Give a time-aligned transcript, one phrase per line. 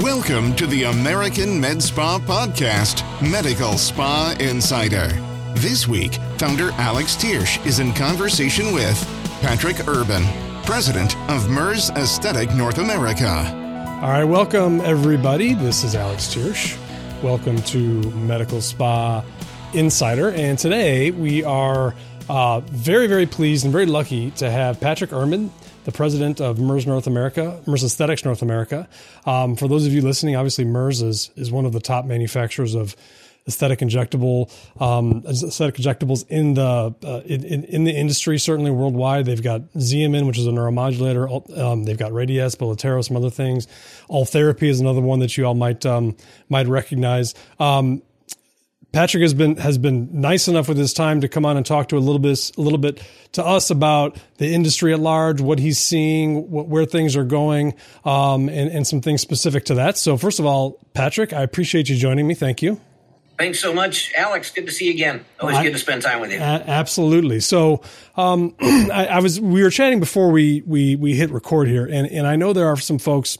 [0.00, 5.08] Welcome to the American Med Spa Podcast, Medical Spa Insider.
[5.56, 8.98] This week, founder Alex Tiersch is in conversation with
[9.42, 10.24] Patrick Urban,
[10.64, 13.28] president of Merz Aesthetic North America.
[14.00, 15.52] All right, welcome everybody.
[15.52, 16.78] This is Alex Tiersch.
[17.22, 17.78] Welcome to
[18.12, 19.22] Medical Spa
[19.74, 20.30] Insider.
[20.30, 21.94] And today we are
[22.30, 25.50] uh, very, very pleased and very lucky to have Patrick Urban
[25.84, 28.88] the president of Merz North America, Merz Aesthetics North America.
[29.26, 32.74] Um, for those of you listening, obviously Merz is, is one of the top manufacturers
[32.74, 32.96] of
[33.46, 39.26] aesthetic injectable um, aesthetic injectables in the uh, in, in, the industry certainly worldwide.
[39.26, 43.66] They've got Xeomin which is a neuromodulator um, they've got Radiesse Belotero some other things.
[44.08, 46.16] Ultherapy is another one that you all might um,
[46.48, 47.34] might recognize.
[47.58, 48.02] Um,
[48.92, 51.88] Patrick has been has been nice enough with his time to come on and talk
[51.88, 55.58] to a little bit a little bit to us about the industry at large, what
[55.58, 59.96] he's seeing, what, where things are going, um, and, and some things specific to that.
[59.96, 62.34] So, first of all, Patrick, I appreciate you joining me.
[62.34, 62.80] Thank you.
[63.38, 64.50] Thanks so much, Alex.
[64.50, 65.24] Good to see you again.
[65.40, 66.38] Always I, good to spend time with you.
[66.38, 67.40] absolutely.
[67.40, 67.80] So,
[68.16, 72.06] um, I, I was we were chatting before we we we hit record here, and
[72.08, 73.38] and I know there are some folks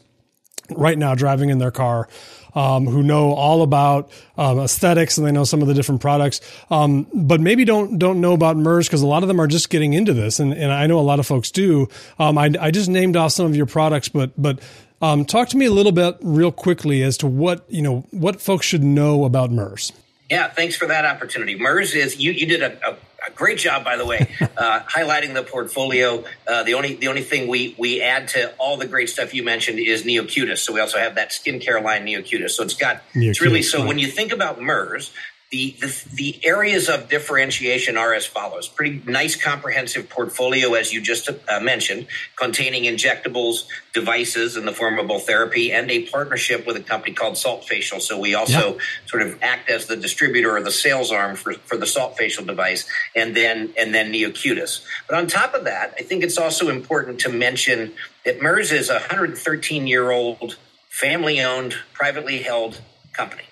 [0.71, 2.07] right now driving in their car
[2.55, 6.41] um, who know all about um, aesthetics and they know some of the different products,
[6.69, 9.69] um, but maybe don't don't know about Merz because a lot of them are just
[9.69, 11.87] getting into this, and, and I know a lot of folks do.
[12.19, 14.59] Um, I, I just named off some of your products, but but
[15.01, 18.41] um, talk to me a little bit real quickly as to what you know what
[18.41, 19.91] folks should know about Merz.
[20.29, 21.57] Yeah, thanks for that opportunity.
[21.57, 25.33] Merz is you you did a, a a great job, by the way, uh, highlighting
[25.33, 26.23] the portfolio.
[26.47, 29.43] Uh, the only the only thing we we add to all the great stuff you
[29.43, 30.59] mentioned is Neocutis.
[30.59, 32.51] So we also have that skincare line Neocutis.
[32.51, 33.87] So it's got Neocutis, it's really so right.
[33.87, 35.11] when you think about Merz,
[35.53, 38.67] the, the, the areas of differentiation are as follows.
[38.67, 44.97] Pretty nice comprehensive portfolio, as you just uh, mentioned, containing injectables, devices in the form
[44.97, 47.99] of Ultherapy, and a partnership with a company called Salt Facial.
[47.99, 51.77] So we also sort of act as the distributor or the sales arm for, for
[51.77, 54.83] the Salt Facial device, and then and then Neocutis.
[55.07, 57.93] But on top of that, I think it's also important to mention
[58.25, 60.57] that Merz is a 113 year old
[60.89, 62.81] family owned, privately held
[63.13, 63.43] company.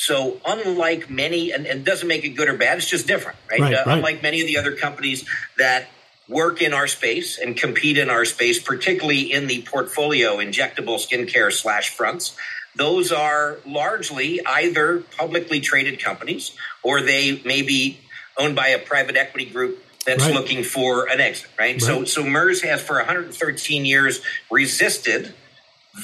[0.00, 3.60] So, unlike many, and, and doesn't make it good or bad, it's just different, right?
[3.60, 3.96] right, uh, right.
[3.98, 5.28] Unlike many of the other companies
[5.58, 5.88] that
[6.26, 11.52] work in our space and compete in our space, particularly in the portfolio injectable skincare
[11.52, 12.34] slash fronts,
[12.74, 18.00] those are largely either publicly traded companies or they may be
[18.38, 20.32] owned by a private equity group that's right.
[20.32, 21.72] looking for an exit, right?
[21.72, 21.82] right?
[21.82, 25.34] So, so Merz has for 113 years resisted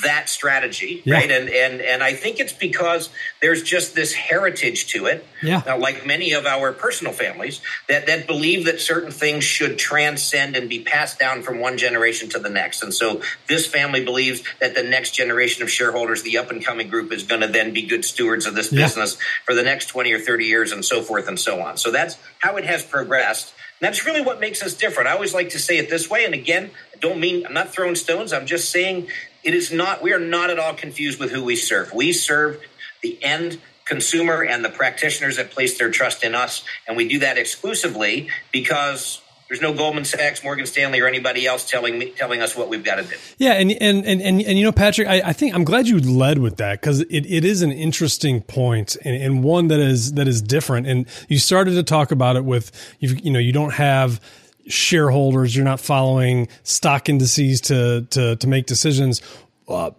[0.02, 1.14] that strategy, yeah.
[1.14, 1.30] right?
[1.30, 3.08] And and and I think it's because
[3.40, 5.24] there's just this heritage to it.
[5.42, 5.62] Yeah.
[5.64, 10.56] Now, like many of our personal families that that believe that certain things should transcend
[10.56, 12.82] and be passed down from one generation to the next.
[12.82, 16.88] And so this family believes that the next generation of shareholders, the up and coming
[16.88, 18.82] group, is going to then be good stewards of this yeah.
[18.82, 21.76] business for the next 20 or 30 years and so forth and so on.
[21.76, 23.54] So that's how it has progressed.
[23.80, 25.08] And that's really what makes us different.
[25.08, 26.24] I always like to say it this way.
[26.24, 28.32] And again, I don't mean I'm not throwing stones.
[28.32, 29.08] I'm just saying
[29.46, 31.92] it is not, we are not at all confused with who we serve.
[31.94, 32.60] We serve
[33.00, 36.64] the end consumer and the practitioners that place their trust in us.
[36.88, 41.70] And we do that exclusively because there's no Goldman Sachs, Morgan Stanley, or anybody else
[41.70, 43.14] telling me telling us what we've got to do.
[43.38, 46.00] Yeah, and and and and, and you know, Patrick, I, I think I'm glad you
[46.00, 50.14] led with that because it, it is an interesting point and, and one that is
[50.14, 50.88] that is different.
[50.88, 54.20] And you started to talk about it with you you know you don't have
[54.68, 55.54] shareholders.
[55.54, 59.22] You're not following stock indices to to to make decisions.
[59.68, 59.90] Uh,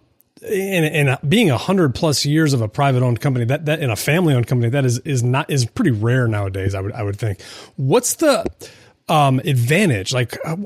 [0.42, 3.90] and, and being a hundred plus years of a private owned company that that in
[3.90, 6.74] a family owned company that is is not is pretty rare nowadays.
[6.74, 7.42] I would I would think.
[7.76, 8.46] What's the
[9.08, 10.12] um, advantage?
[10.12, 10.56] Like uh,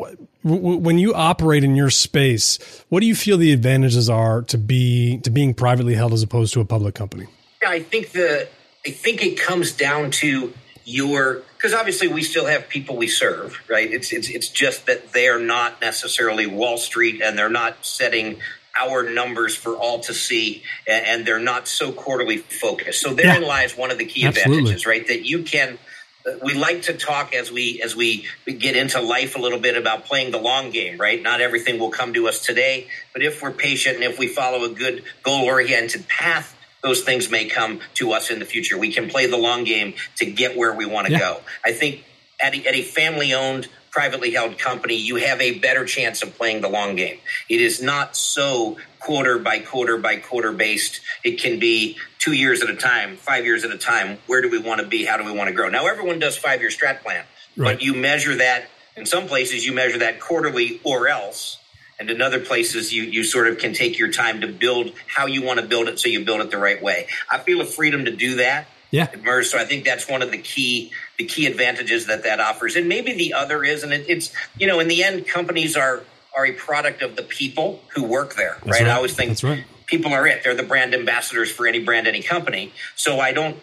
[0.44, 2.58] when you operate in your space,
[2.88, 6.52] what do you feel the advantages are to be to being privately held as opposed
[6.54, 7.26] to a public company?
[7.66, 8.48] I think the
[8.86, 10.52] I think it comes down to
[10.84, 13.90] your because obviously we still have people we serve, right?
[13.90, 18.38] It's it's it's just that they are not necessarily Wall Street and they're not setting
[18.80, 23.00] our numbers for all to see and, and they're not so quarterly focused.
[23.02, 23.48] So therein yeah.
[23.48, 24.58] lies one of the key Absolutely.
[24.58, 25.06] advantages, right?
[25.06, 25.78] That you can
[26.26, 29.76] uh, we like to talk as we as we get into life a little bit
[29.76, 33.42] about playing the long game right not everything will come to us today but if
[33.42, 37.80] we're patient and if we follow a good goal oriented path those things may come
[37.94, 38.76] to us in the future.
[38.76, 41.18] We can play the long game to get where we want to yeah.
[41.18, 41.40] go.
[41.64, 42.04] I think
[42.42, 46.34] at a, at a family owned, privately held company, you have a better chance of
[46.36, 47.18] playing the long game.
[47.48, 51.00] It is not so quarter by quarter by quarter based.
[51.22, 54.18] It can be two years at a time, five years at a time.
[54.26, 55.04] Where do we want to be?
[55.04, 55.68] How do we want to grow?
[55.68, 57.24] Now, everyone does five year strat plan,
[57.56, 57.74] right.
[57.74, 58.64] but you measure that
[58.96, 61.58] in some places, you measure that quarterly or else
[62.02, 65.26] and in other places you you sort of can take your time to build how
[65.26, 67.64] you want to build it so you build it the right way i feel a
[67.64, 69.50] freedom to do that yeah at Merz.
[69.50, 72.88] so i think that's one of the key the key advantages that that offers and
[72.88, 76.02] maybe the other is and it, it's you know in the end companies are
[76.36, 78.80] are a product of the people who work there right?
[78.80, 78.86] right.
[78.88, 79.64] i always think That's right.
[79.86, 83.56] people are it they're the brand ambassadors for any brand any company so i don't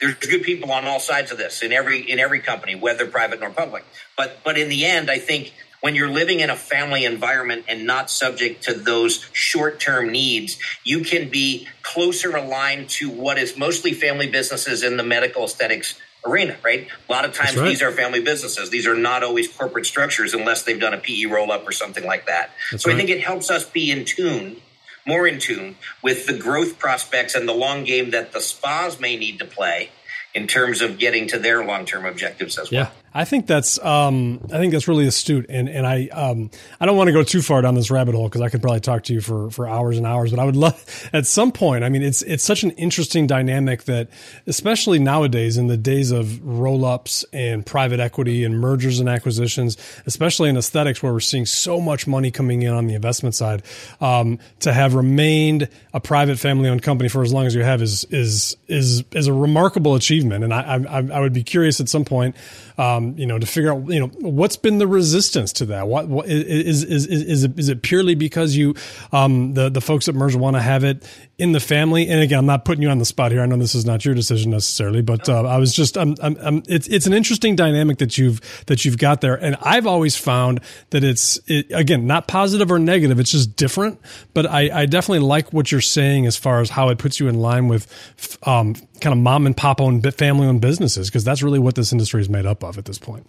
[0.00, 3.40] there's good people on all sides of this in every in every company whether private
[3.40, 3.84] nor public
[4.16, 7.86] but but in the end i think when you're living in a family environment and
[7.86, 13.92] not subject to those short-term needs you can be closer aligned to what is mostly
[13.92, 17.68] family businesses in the medical aesthetics arena right a lot of times right.
[17.68, 21.24] these are family businesses these are not always corporate structures unless they've done a pe
[21.26, 22.94] roll-up or something like that That's so right.
[22.94, 24.60] i think it helps us be in tune
[25.06, 29.16] more in tune with the growth prospects and the long game that the spas may
[29.16, 29.90] need to play
[30.34, 32.82] in terms of getting to their long-term objectives as well.
[32.82, 36.86] Yeah, I think that's um, I think that's really astute, and and I um, I
[36.86, 39.04] don't want to go too far down this rabbit hole because I could probably talk
[39.04, 40.30] to you for for hours and hours.
[40.30, 41.84] But I would love at some point.
[41.84, 44.08] I mean, it's it's such an interesting dynamic that,
[44.46, 49.78] especially nowadays in the days of roll ups and private equity and mergers and acquisitions,
[50.04, 53.62] especially in aesthetics where we're seeing so much money coming in on the investment side,
[54.00, 57.80] um, to have remained a private family owned company for as long as you have
[57.80, 60.44] is is is is a remarkable achievement.
[60.44, 62.36] And I I, I would be curious at some point,
[62.78, 65.88] um, you know, to figure out you know what's been the resistance to that.
[65.88, 68.74] What, what is, is is is it, is it purely because you
[69.12, 71.04] um, the the folks at Merz want to have it
[71.38, 72.08] in the family?
[72.08, 73.42] And again, I'm not putting you on the spot here.
[73.42, 76.36] I know this is not your decision necessarily, but uh, I was just I'm, I'm,
[76.40, 79.34] I'm, it's it's an interesting dynamic that you've that you've got there.
[79.34, 80.60] And I've always found
[80.90, 83.18] that it's it, again not positive or negative.
[83.18, 84.00] It's just different.
[84.34, 87.26] But I, I definitely like what you're saying as far as how it puts you
[87.26, 91.42] in line with um, kind of mom and pop owned family owned businesses because that's
[91.42, 93.26] really what this industry is made up of at this point.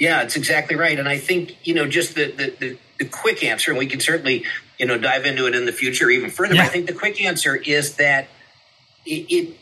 [0.00, 0.98] Yeah, it's exactly right.
[0.98, 4.00] And I think, you know, just the, the, the, the quick answer, and we can
[4.00, 4.44] certainly,
[4.78, 6.54] you know, dive into it in the future even further.
[6.54, 6.62] Yeah.
[6.62, 8.26] But I think the quick answer is that
[9.06, 9.56] it, it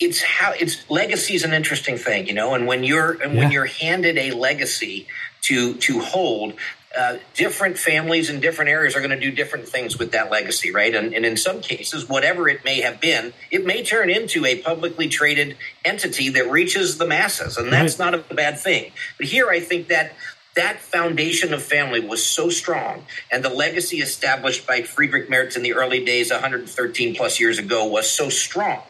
[0.00, 3.40] it's how it's legacy is an interesting thing, you know, and when you're and Yeah.
[3.40, 5.06] when you're handed a legacy
[5.42, 6.52] to to hold,
[6.98, 10.72] uh, different families in different areas are going to do different things with that legacy,
[10.72, 10.94] right?
[10.94, 14.60] And, and in some cases, whatever it may have been, it may turn into a
[14.60, 18.90] publicly traded entity that reaches the masses, and that's not a bad thing.
[19.16, 20.14] But here, I think that
[20.56, 25.62] that foundation of family was so strong, and the legacy established by Friedrich Merz in
[25.62, 28.82] the early days, 113 plus years ago, was so strong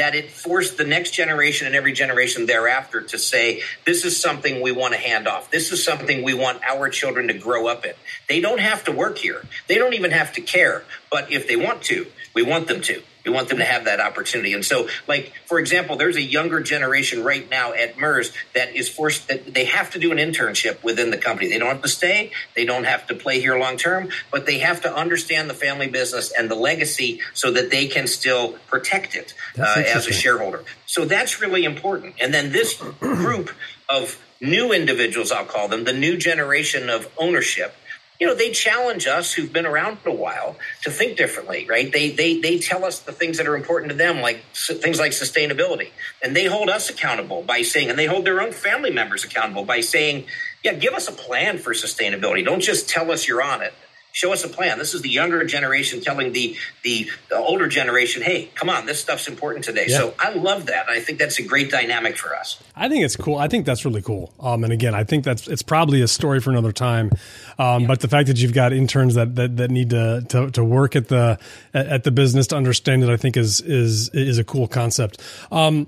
[0.00, 4.62] that it forced the next generation and every generation thereafter to say, this is something
[4.62, 5.50] we want to hand off.
[5.50, 7.92] This is something we want our children to grow up in.
[8.26, 9.42] They don't have to work here.
[9.68, 10.84] They don't even have to care.
[11.10, 13.02] But if they want to, we want them to.
[13.24, 14.52] We want them to have that opportunity.
[14.52, 18.88] And so, like, for example, there's a younger generation right now at Merz that is
[18.88, 21.48] forced that they have to do an internship within the company.
[21.48, 24.58] They don't have to stay, they don't have to play here long term, but they
[24.58, 29.14] have to understand the family business and the legacy so that they can still protect
[29.14, 30.64] it uh, as a shareholder.
[30.86, 32.14] So that's really important.
[32.20, 33.50] And then this group
[33.88, 37.74] of new individuals, I'll call them, the new generation of ownership,
[38.20, 41.92] you know, they challenge us who've been around for a while to think differently, right?
[41.92, 45.00] They they they tell us the things that are important to them, like s- things
[45.00, 48.92] like sustainability, and they hold us accountable by saying, and they hold their own family
[48.92, 50.26] members accountable by saying,
[50.64, 52.44] yeah, give us a plan for sustainability.
[52.44, 53.74] Don't just tell us you're on it.
[54.12, 54.78] Show us a plan.
[54.78, 59.00] This is the younger generation telling the the, the older generation, hey, come on, this
[59.00, 59.86] stuff's important today.
[59.88, 59.98] Yeah.
[59.98, 60.88] So I love that.
[60.88, 62.60] I think that's a great dynamic for us.
[62.74, 63.36] I think it's cool.
[63.36, 64.32] I think that's really cool.
[64.40, 67.10] Um, and again, I think that's it's probably a story for another time.
[67.58, 70.64] Um, But the fact that you've got interns that that, that need to, to to
[70.64, 71.38] work at the
[71.72, 75.20] at at the business to understand it, I think is is is a cool concept.
[75.52, 75.86] Um,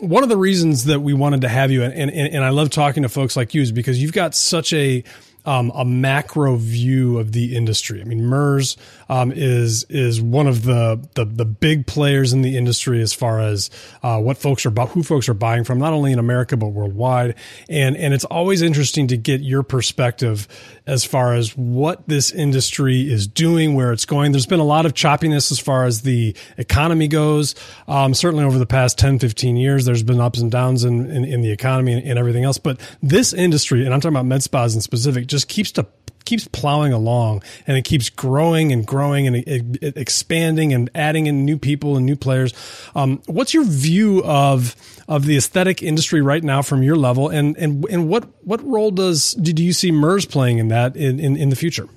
[0.00, 2.70] one of the reasons that we wanted to have you, and, and, and I love
[2.70, 5.02] talking to folks like you, is because you've got such a
[5.44, 8.00] um, a macro view of the industry.
[8.00, 8.76] I mean, Merz
[9.08, 13.40] um, is is one of the, the the big players in the industry as far
[13.40, 13.70] as
[14.02, 17.34] uh, what folks are who folks are buying from, not only in America but worldwide.
[17.68, 20.46] And and it's always interesting to get your perspective
[20.86, 24.32] as far as what this industry is doing, where it's going.
[24.32, 27.54] There's been a lot of choppiness as far as the economy goes.
[27.86, 31.24] Um, certainly over the past 10, 15 years, there's been ups and downs in, in,
[31.24, 32.58] in the economy and, and everything else.
[32.58, 35.86] But this industry, and I'm talking about med spas in specific, just keeps to
[36.28, 41.26] keeps plowing along and it keeps growing and growing and it, it expanding and adding
[41.26, 42.52] in new people and new players.
[42.94, 44.76] Um, what's your view of
[45.08, 48.90] of the aesthetic industry right now from your level, and and and what what role
[48.90, 51.88] does do you see Merz playing in that in, in, in the future?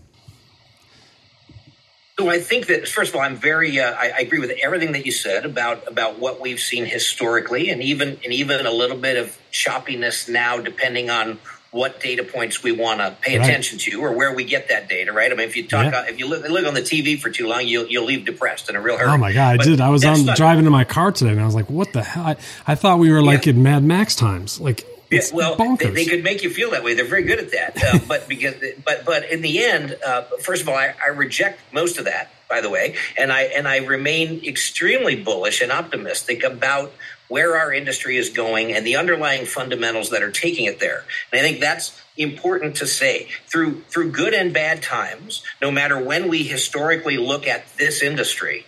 [2.18, 4.94] So I think that first of all, I'm very uh, I, I agree with everything
[4.94, 8.98] that you said about about what we've seen historically, and even and even a little
[8.98, 11.40] bit of choppiness now, depending on
[11.72, 13.48] what data points we want to pay right.
[13.48, 15.32] attention to or where we get that data, right?
[15.32, 16.06] I mean, if you talk, yeah.
[16.08, 18.75] if you look, live, on the TV for too long, you'll you'll leave depressed in
[18.75, 19.10] a real hurry.
[19.10, 19.82] Oh my god, I did.
[19.82, 22.04] I was on not, driving in my car today, and I was like, "What the
[22.04, 22.36] hell?" I,
[22.68, 23.54] I thought we were like yeah.
[23.54, 24.86] in Mad Max times, like.
[25.10, 26.94] Yeah, well, they, they, could make you feel that way.
[26.94, 27.84] They're very good at that.
[27.84, 31.60] Uh, but because, but but in the end, uh, first of all, I, I reject
[31.74, 32.32] most of that.
[32.51, 36.91] By the way, and I and I remain extremely bullish and optimistic about
[37.29, 41.05] where our industry is going and the underlying fundamentals that are taking it there.
[41.31, 43.29] And I think that's important to say.
[43.48, 48.65] Through through good and bad times no matter when we historically look at this industry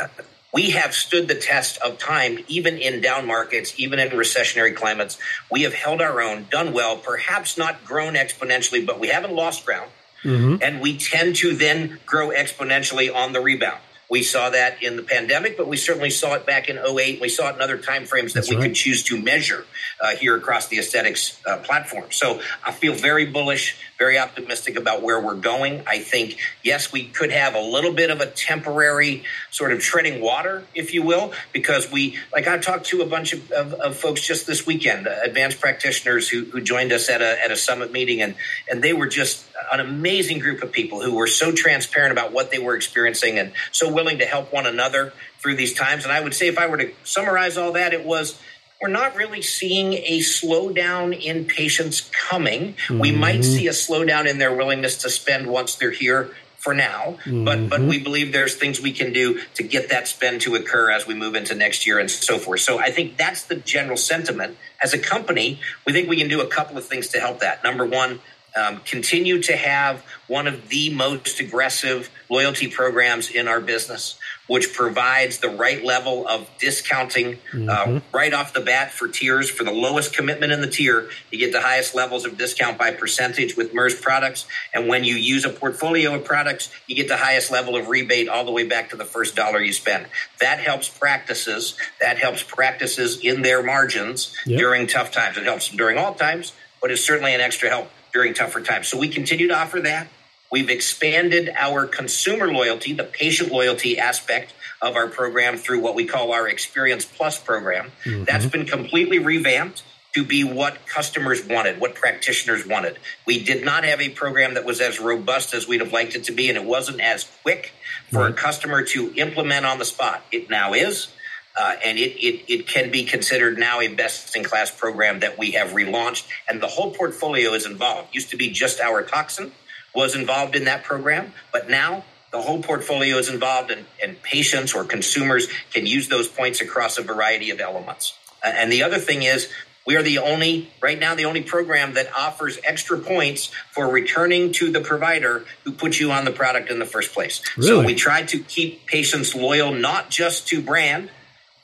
[0.00, 0.06] uh,
[0.52, 5.18] we have stood the test of time even in down markets even in recessionary climates.
[5.50, 9.66] We have held our own done well perhaps not grown exponentially but we haven't lost
[9.66, 9.90] ground
[10.24, 10.56] mm-hmm.
[10.62, 15.02] and we tend to then grow exponentially on the rebound we saw that in the
[15.02, 17.20] pandemic, but we certainly saw it back in 08.
[17.20, 18.64] We saw it in other timeframes that That's we right.
[18.64, 19.64] could choose to measure
[20.00, 22.06] uh, here across the aesthetics uh, platform.
[22.10, 25.82] So I feel very bullish, very optimistic about where we're going.
[25.86, 30.20] I think, yes, we could have a little bit of a temporary sort of treading
[30.20, 33.96] water, if you will, because we, like I talked to a bunch of, of, of
[33.96, 37.56] folks just this weekend, uh, advanced practitioners who, who joined us at a, at a
[37.56, 38.34] summit meeting, and,
[38.70, 42.50] and they were just an amazing group of people who were so transparent about what
[42.50, 46.04] they were experiencing and so willing to help one another through these times.
[46.04, 48.38] And I would say, if I were to summarize all that, it was
[48.82, 52.74] we're not really seeing a slowdown in patients coming.
[52.74, 52.98] Mm-hmm.
[52.98, 57.18] We might see a slowdown in their willingness to spend once they're here for now,
[57.24, 57.44] mm-hmm.
[57.44, 60.90] but but we believe there's things we can do to get that spend to occur
[60.90, 62.60] as we move into next year and so forth.
[62.60, 64.56] So I think that's the general sentiment.
[64.82, 67.62] As a company, we think we can do a couple of things to help that.
[67.62, 68.20] Number one,
[68.56, 74.72] um, continue to have one of the most aggressive loyalty programs in our business, which
[74.72, 77.96] provides the right level of discounting uh, mm-hmm.
[77.96, 79.50] uh, right off the bat for tiers.
[79.50, 82.92] For the lowest commitment in the tier, you get the highest levels of discount by
[82.92, 84.46] percentage with Merz products.
[84.72, 88.28] And when you use a portfolio of products, you get the highest level of rebate
[88.28, 90.06] all the way back to the first dollar you spend.
[90.40, 91.76] That helps practices.
[92.00, 94.58] That helps practices in their margins yep.
[94.58, 95.36] during tough times.
[95.36, 98.88] It helps them during all times, but it's certainly an extra help during tougher times.
[98.88, 100.08] So we continue to offer that.
[100.50, 106.06] We've expanded our consumer loyalty, the patient loyalty aspect of our program through what we
[106.06, 107.90] call our Experience Plus program.
[108.04, 108.24] Mm-hmm.
[108.24, 109.82] That's been completely revamped
[110.14, 112.98] to be what customers wanted, what practitioners wanted.
[113.26, 116.22] We did not have a program that was as robust as we'd have liked it
[116.24, 117.72] to be, and it wasn't as quick
[118.12, 118.30] for right.
[118.30, 120.22] a customer to implement on the spot.
[120.30, 121.08] It now is.
[121.56, 125.38] Uh, and it, it, it can be considered now a best in class program that
[125.38, 128.12] we have relaunched, and the whole portfolio is involved.
[128.12, 129.52] Used to be just our toxin
[129.94, 134.74] was involved in that program, but now the whole portfolio is involved, and, and patients
[134.74, 138.18] or consumers can use those points across a variety of elements.
[138.44, 139.48] Uh, and the other thing is,
[139.86, 144.50] we are the only, right now, the only program that offers extra points for returning
[144.52, 147.42] to the provider who put you on the product in the first place.
[147.56, 147.68] Really?
[147.68, 151.10] So we try to keep patients loyal, not just to brand,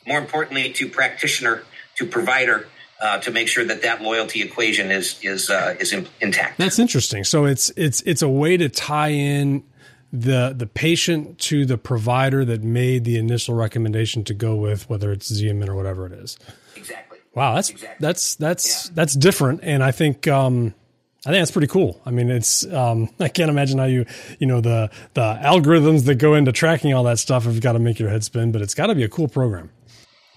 [0.06, 1.62] more importantly, to practitioner,
[1.96, 2.66] to provider.
[3.02, 6.58] Uh, to make sure that that loyalty equation is is uh, is in, intact.
[6.58, 7.24] That's interesting.
[7.24, 9.64] So it's it's it's a way to tie in
[10.12, 15.12] the the patient to the provider that made the initial recommendation to go with whether
[15.12, 16.36] it's Xeomin or whatever it is.
[16.76, 17.18] Exactly.
[17.34, 17.96] Wow, that's exactly.
[18.00, 18.92] that's that's yeah.
[18.94, 20.74] that's different, and I think um,
[21.24, 22.00] I think that's pretty cool.
[22.04, 24.04] I mean, it's um, I can't imagine how you
[24.38, 27.78] you know the the algorithms that go into tracking all that stuff have got to
[27.78, 29.70] make your head spin, but it's got to be a cool program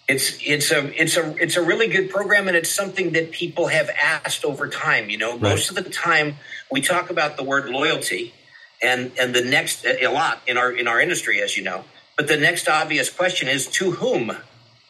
[0.07, 3.67] it's it's a it's a it's a really good program and it's something that people
[3.67, 5.31] have asked over time you know?
[5.33, 5.41] Right.
[5.41, 6.35] most of the time
[6.69, 8.33] we talk about the word loyalty
[8.83, 11.85] and and the next a lot in our in our industry as you know.
[12.17, 14.37] But the next obvious question is to whom?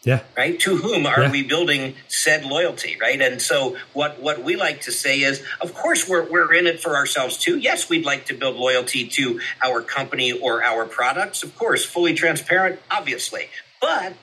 [0.03, 0.20] Yeah.
[0.36, 0.60] Right?
[0.62, 1.32] To whom are yeah.
[1.32, 3.22] we building said loyalty right?
[3.22, 6.82] And so what what we like to say is of course we're we're in it
[6.82, 7.58] for ourselves too.
[7.58, 12.15] Yes we'd like to build loyalty to our company or our products of course fully
[12.15, 13.48] transparent obviously.
[13.79, 14.13] But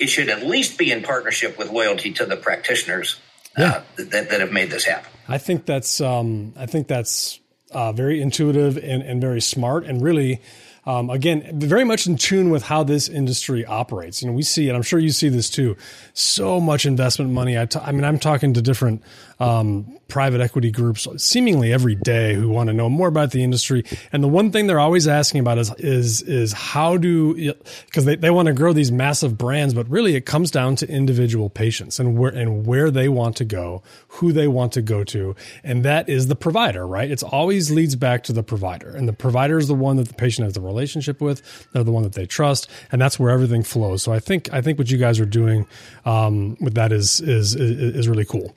[0.00, 3.20] it should at least be in partnership with loyalty to the practitioners
[3.56, 3.68] uh, yeah.
[3.68, 5.10] uh, that, that have made this happen.
[5.28, 7.38] I think that's um, I think that's
[7.70, 10.40] uh, very intuitive and, and very smart and really
[10.86, 14.22] um, again, very much in tune with how this industry operates.
[14.22, 15.76] You know, we see, and I'm sure you see this too,
[16.14, 17.58] so much investment money.
[17.58, 19.02] I, t- I mean, I'm talking to different
[19.40, 23.84] um, private equity groups seemingly every day who want to know more about the industry.
[24.12, 27.54] And the one thing they're always asking about is is is how do
[27.86, 30.88] because they, they want to grow these massive brands, but really it comes down to
[30.88, 35.04] individual patients and where and where they want to go, who they want to go
[35.04, 37.10] to, and that is the provider, right?
[37.10, 40.14] It's always leads back to the provider, and the provider is the one that the
[40.14, 41.40] patient has the relationship with.
[41.72, 44.02] They're the one that they trust, and that's where everything flows.
[44.02, 45.66] So I think I think what you guys are doing
[46.04, 48.54] um, with that is is is, is really cool.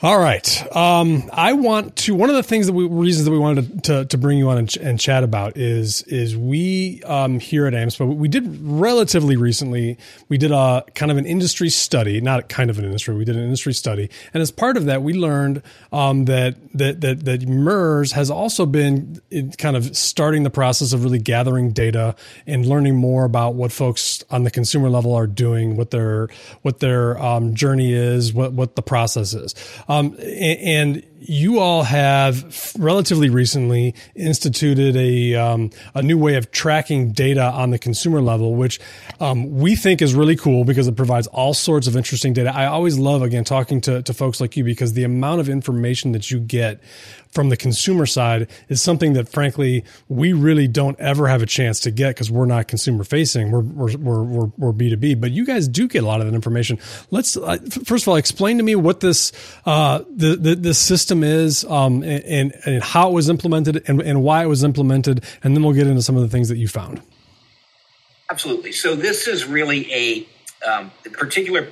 [0.00, 0.76] All right.
[0.76, 2.14] Um, I want to.
[2.14, 4.48] One of the things that we reasons that we wanted to, to, to bring you
[4.48, 8.46] on and, ch- and, chat about is is we um, here at AMSPA we did
[8.62, 13.16] relatively recently we did a kind of an industry study, not kind of an industry.
[13.16, 17.00] We did an industry study, and as part of that, we learned um, that that
[17.00, 19.20] that that Merz has also been
[19.58, 22.14] kind of starting the process of really gathering data
[22.46, 26.28] and learning more about what folks on the consumer level are doing, what their
[26.62, 29.56] what their um, journey is, what what the process is.
[29.88, 37.12] Um, and you all have relatively recently instituted a um, a new way of tracking
[37.12, 38.78] data on the consumer level, which
[39.20, 42.54] um, we think is really cool because it provides all sorts of interesting data.
[42.54, 46.12] I always love again talking to to folks like you because the amount of information
[46.12, 46.80] that you get
[47.30, 51.80] from the consumer side is something that frankly we really don't ever have a chance
[51.80, 55.68] to get because we're not consumer facing we're, we're, we're, we're, b2b but you guys
[55.68, 56.78] do get a lot of that information
[57.10, 59.32] let's uh, first of all explain to me what this
[59.66, 64.22] uh, the, the, the system is um, and, and how it was implemented and, and
[64.22, 66.68] why it was implemented and then we'll get into some of the things that you
[66.68, 67.00] found
[68.30, 70.28] absolutely so this is really a
[70.68, 71.68] um, particular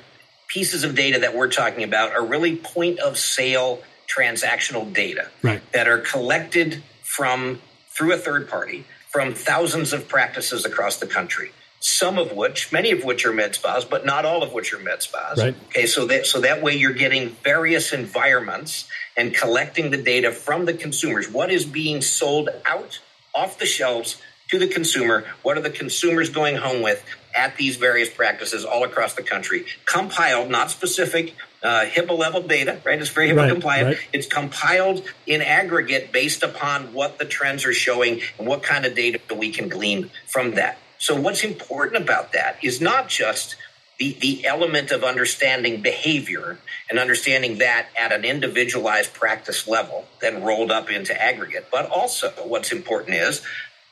[0.49, 5.61] pieces of data that we're talking about are really point of sale transactional data right.
[5.73, 8.85] that are collected from through a third party
[9.17, 11.51] from thousands of practices across the country.
[11.81, 14.79] Some of which, many of which are med spas, but not all of which are
[14.79, 15.39] med spas.
[15.39, 15.55] Right.
[15.69, 18.87] Okay, so that so that way you're getting various environments
[19.17, 21.31] and collecting the data from the consumers.
[21.31, 23.01] What is being sold out
[23.35, 25.25] off the shelves to the consumer?
[25.43, 27.05] What are the consumers going home with
[27.37, 29.67] at these various practices all across the country?
[29.85, 33.01] Compiled, not specific uh, HIPAA level data, right?
[33.01, 33.89] It's very HIPAA right, compliant.
[33.89, 34.09] Right.
[34.13, 38.95] It's compiled in aggregate based upon what the trends are showing and what kind of
[38.95, 40.79] data we can glean from that.
[40.99, 43.57] So, what's important about that is not just
[43.99, 46.59] the, the element of understanding behavior
[46.91, 52.31] and understanding that at an individualized practice level, then rolled up into aggregate, but also
[52.45, 53.43] what's important is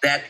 [0.03, 0.25] that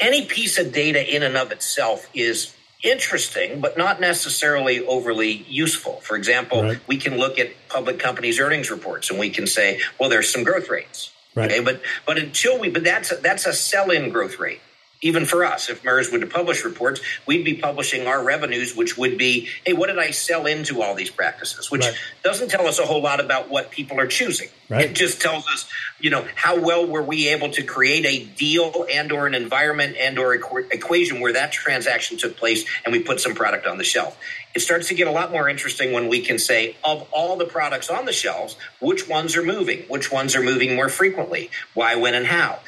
[0.00, 6.00] any piece of data in and of itself is interesting, but not necessarily overly useful.
[6.02, 6.80] For example, right.
[6.86, 10.44] we can look at public companies' earnings reports and we can say, well, there's some
[10.44, 11.12] growth rates.
[11.34, 11.50] Right.
[11.50, 14.60] Okay, but but until we, but that's a, that's a sell-in growth rate
[15.02, 19.18] even for us, if Merz would publish reports, we'd be publishing our revenues, which would
[19.18, 21.70] be, hey, what did I sell into all these practices?
[21.70, 21.94] Which right.
[22.22, 24.48] doesn't tell us a whole lot about what people are choosing.
[24.68, 24.86] Right.
[24.86, 25.68] It just tells us,
[26.00, 29.96] you know, how well were we able to create a deal and or an environment
[29.98, 33.84] and or equation where that transaction took place and we put some product on the
[33.84, 34.18] shelf.
[34.54, 37.44] It starts to get a lot more interesting when we can say, of all the
[37.44, 41.94] products on the shelves, which ones are moving, which ones are moving more frequently, why,
[41.96, 42.60] when, and how.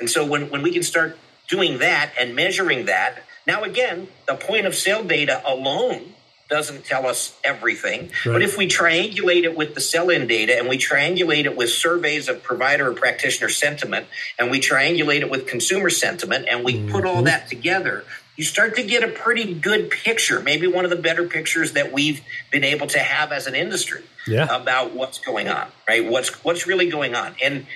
[0.00, 1.16] And so when, when we can start
[1.48, 3.22] doing that and measuring that.
[3.46, 6.14] Now, again, the point of sale data alone
[6.48, 8.10] doesn't tell us everything.
[8.24, 8.32] Right.
[8.32, 11.70] But if we triangulate it with the sell in data and we triangulate it with
[11.70, 14.06] surveys of provider and practitioner sentiment
[14.38, 16.90] and we triangulate it with consumer sentiment and we mm-hmm.
[16.90, 17.24] put all mm-hmm.
[17.24, 18.04] that together,
[18.36, 21.92] you start to get a pretty good picture, maybe one of the better pictures that
[21.92, 24.44] we've been able to have as an industry yeah.
[24.44, 26.08] about what's going on, right?
[26.08, 27.34] What's what's really going on.
[27.42, 27.66] And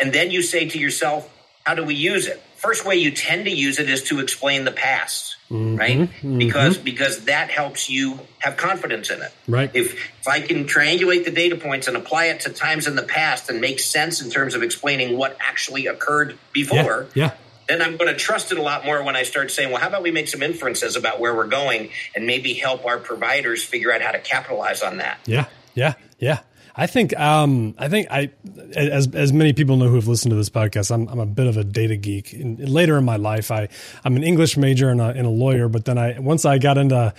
[0.00, 1.28] and then you say to yourself,
[1.64, 2.42] how do we use it?
[2.62, 5.98] First way you tend to use it is to explain the past, mm-hmm, right?
[5.98, 6.38] Mm-hmm.
[6.38, 9.32] Because because that helps you have confidence in it.
[9.48, 9.68] Right.
[9.74, 13.02] If if I can triangulate the data points and apply it to times in the
[13.02, 17.24] past and make sense in terms of explaining what actually occurred before, yeah.
[17.24, 17.34] yeah
[17.68, 19.88] then I'm going to trust it a lot more when I start saying, well, how
[19.88, 23.92] about we make some inferences about where we're going and maybe help our providers figure
[23.92, 25.18] out how to capitalize on that.
[25.26, 26.40] Yeah, yeah, yeah.
[26.74, 28.30] I think um, I think I
[28.74, 31.46] as as many people know who have listened to this podcast, I'm I'm a bit
[31.46, 32.32] of a data geek.
[32.32, 33.68] In, later in my life, I
[34.04, 36.78] I'm an English major and a, and a lawyer, but then I once I got
[36.78, 37.12] into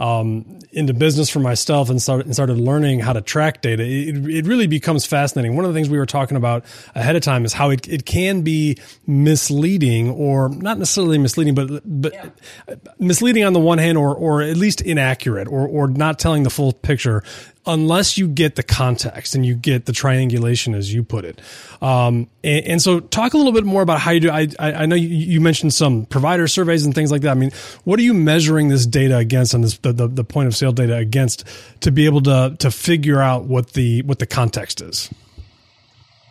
[0.00, 4.16] um, into business for myself and started, and started learning how to track data, it,
[4.28, 5.54] it really becomes fascinating.
[5.54, 8.06] One of the things we were talking about ahead of time is how it, it
[8.06, 12.74] can be misleading or not necessarily misleading, but, but yeah.
[12.98, 16.50] misleading on the one hand or, or at least inaccurate or, or not telling the
[16.50, 17.22] full picture
[17.66, 21.40] unless you get the context and you get the triangulation as you put it.
[21.82, 24.30] Um, and, and, so talk a little bit more about how you do.
[24.30, 27.30] I, I know you, you, mentioned some provider surveys and things like that.
[27.30, 27.52] I mean,
[27.84, 30.72] what are you measuring this data against and this, the, the, the point of sale
[30.72, 31.44] data against
[31.80, 35.10] to be able to, to figure out what the, what the context is?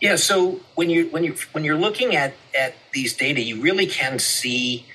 [0.02, 0.16] Yeah.
[0.16, 4.18] So when you, when you, when you're looking at, at these data, you really can
[4.18, 4.86] see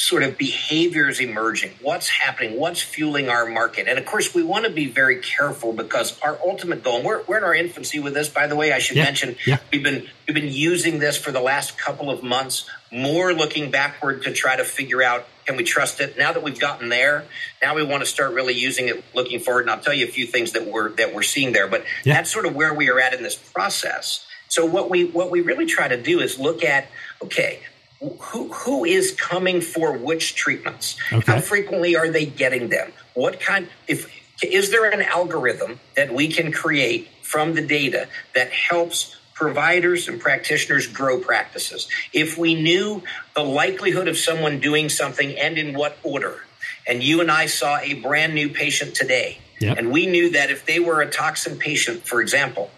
[0.00, 3.86] sort of behaviors emerging, what's happening, what's fueling our market.
[3.86, 7.22] And of course, we want to be very careful because our ultimate goal, and we're,
[7.24, 9.58] we're in our infancy with this, by the way, I should yeah, mention, yeah.
[9.70, 14.22] we've been we've been using this for the last couple of months, more looking backward
[14.22, 16.16] to try to figure out Can we trust it?
[16.16, 17.26] Now that we've gotten there,
[17.60, 19.62] now we want to start really using it looking forward.
[19.62, 21.68] And I'll tell you a few things that we're that we're seeing there.
[21.68, 22.14] But yeah.
[22.14, 24.24] that's sort of where we are at in this process.
[24.48, 26.86] So what we what we really try to do is look at
[27.22, 27.60] okay,
[28.00, 30.96] who who is coming for which treatments?
[31.12, 31.32] Okay.
[31.32, 32.92] How frequently are they getting them?
[33.14, 34.10] What kind if
[34.42, 40.20] is there an algorithm that we can create from the data that helps providers and
[40.20, 41.88] practitioners grow practices.
[42.12, 43.02] If we knew
[43.34, 46.44] the likelihood of someone doing something and in what order,
[46.86, 49.78] and you and I saw a brand new patient today, yep.
[49.78, 52.70] and we knew that if they were a toxin patient, for example,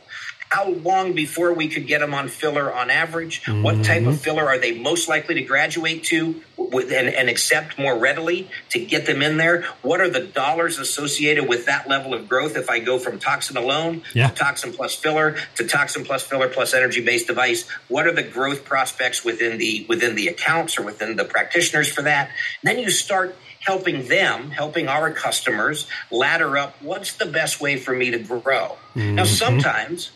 [0.53, 3.43] how long before we could get them on filler on average?
[3.45, 3.63] Mm-hmm.
[3.63, 7.79] What type of filler are they most likely to graduate to with, and, and, accept
[7.79, 9.63] more readily to get them in there?
[9.81, 13.57] What are the dollars associated with that level of growth if I go from toxin
[13.57, 14.29] alone yeah.
[14.29, 17.67] to toxin plus filler to toxin plus filler plus energy based device?
[17.89, 22.03] What are the growth prospects within the within the accounts or within the practitioners for
[22.03, 22.29] that?
[22.63, 27.79] And then you start helping them, helping our customers ladder up what's the best way
[27.79, 28.77] for me to grow.
[28.95, 29.15] Mm-hmm.
[29.15, 30.11] Now, sometimes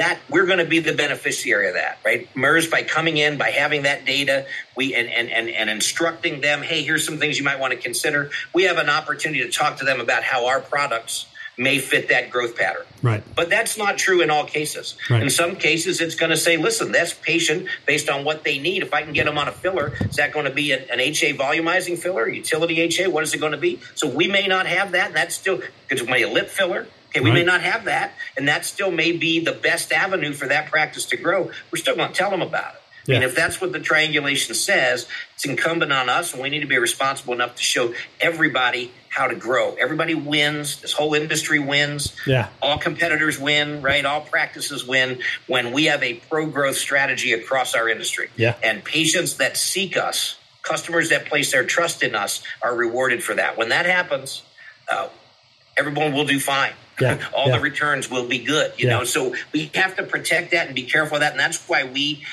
[0.00, 2.26] that we're going to be the beneficiary of that, right?
[2.34, 6.62] Merz by coming in, by having that data, we and, and and and instructing them,
[6.62, 8.30] hey, here's some things you might want to consider.
[8.54, 11.26] We have an opportunity to talk to them about how our products
[11.58, 12.86] may fit that growth pattern.
[13.02, 13.22] Right.
[13.36, 14.96] But that's not true in all cases.
[15.10, 15.22] Right.
[15.22, 18.82] In some cases, it's going to say, listen, that's patient based on what they need.
[18.82, 21.00] If I can get them on a filler, is that going to be an, an
[21.00, 23.08] HA volumizing filler, utility HA?
[23.08, 23.80] What is it going to be?
[23.94, 25.08] So we may not have that.
[25.08, 26.86] And that's still, because a lip filler.
[27.10, 27.40] Okay, we right.
[27.40, 31.04] may not have that, and that still may be the best avenue for that practice
[31.06, 31.50] to grow.
[31.70, 32.80] We're still going to tell them about it.
[33.06, 33.16] Yeah.
[33.16, 36.66] And if that's what the triangulation says, it's incumbent on us, and we need to
[36.66, 39.74] be responsible enough to show everybody how to grow.
[39.74, 40.80] Everybody wins.
[40.80, 42.14] This whole industry wins.
[42.26, 42.48] Yeah.
[42.62, 44.04] All competitors win, right?
[44.04, 48.30] All practices win when we have a pro growth strategy across our industry.
[48.36, 48.54] Yeah.
[48.62, 53.34] And patients that seek us, customers that place their trust in us, are rewarded for
[53.34, 53.58] that.
[53.58, 54.42] When that happens,
[54.88, 55.08] uh,
[55.76, 56.74] everyone will do fine.
[57.00, 57.56] Yeah, all yeah.
[57.56, 58.98] the returns will be good, you yeah.
[58.98, 59.04] know.
[59.04, 62.24] So we have to protect that and be careful of that, and that's why we.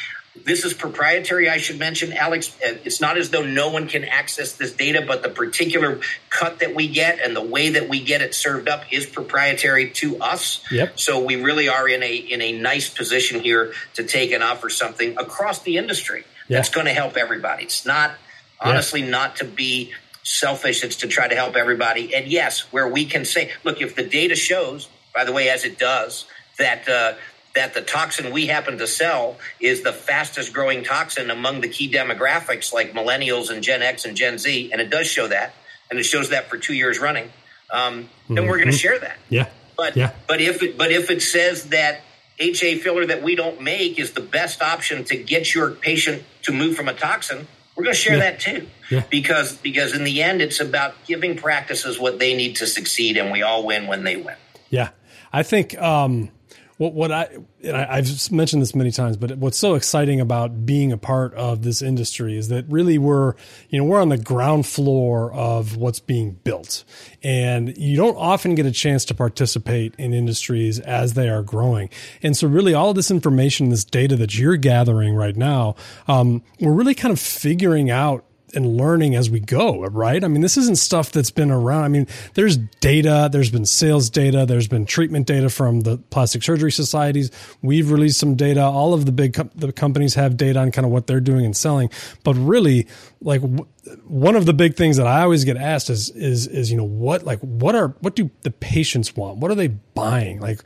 [0.45, 1.49] This is proprietary.
[1.49, 2.55] I should mention, Alex.
[2.61, 5.99] It's not as though no one can access this data, but the particular
[6.29, 9.89] cut that we get and the way that we get it served up is proprietary
[9.93, 10.63] to us.
[10.69, 10.99] Yep.
[10.99, 14.69] So we really are in a in a nice position here to take and offer
[14.69, 16.57] something across the industry yeah.
[16.57, 17.63] that's going to help everybody.
[17.63, 18.11] It's not
[18.59, 19.91] honestly not to be
[20.27, 20.83] selfish.
[20.83, 22.13] It's to try to help everybody.
[22.13, 25.63] And yes, where we can say, look, if the data shows, by the way, as
[25.63, 26.25] it does,
[26.59, 27.13] that uh,
[27.55, 31.91] that the toxin we happen to sell is the fastest growing toxin among the key
[31.91, 35.53] demographics like millennials and Gen X and Gen Z, and it does show that,
[35.89, 37.31] and it shows that for two years running.
[37.71, 38.35] Um, mm-hmm.
[38.35, 38.77] Then we're going to mm-hmm.
[38.77, 39.17] share that.
[39.29, 39.49] Yeah.
[39.75, 40.11] But yeah.
[40.27, 42.01] but if it but if it says that
[42.39, 46.51] HA filler that we don't make is the best option to get your patient to
[46.51, 48.31] move from a toxin, we're going to share yeah.
[48.31, 48.67] that too.
[48.89, 49.03] Yeah.
[49.09, 53.31] Because because in the end, it's about giving practices what they need to succeed, and
[53.31, 54.35] we all win when they win.
[54.69, 54.89] Yeah,
[55.31, 56.31] I think um,
[56.77, 57.27] what what I,
[57.63, 61.33] and I have mentioned this many times, but what's so exciting about being a part
[61.33, 63.33] of this industry is that really we're
[63.69, 66.83] you know we're on the ground floor of what's being built,
[67.23, 71.89] and you don't often get a chance to participate in industries as they are growing.
[72.21, 75.75] And so really all this information, this data that you're gathering right now,
[76.07, 80.23] um, we're really kind of figuring out and learning as we go, right?
[80.23, 81.83] I mean, this isn't stuff that's been around.
[81.83, 86.43] I mean, there's data, there's been sales data, there's been treatment data from the plastic
[86.43, 87.29] surgery societies.
[87.61, 88.61] We've released some data.
[88.61, 91.45] All of the big com- the companies have data on kind of what they're doing
[91.45, 91.89] and selling.
[92.23, 92.87] But really,
[93.21, 93.67] like w-
[94.05, 96.83] one of the big things that I always get asked is is is you know
[96.83, 99.39] what like what are what do the patients want?
[99.39, 100.39] What are they buying?
[100.39, 100.61] Like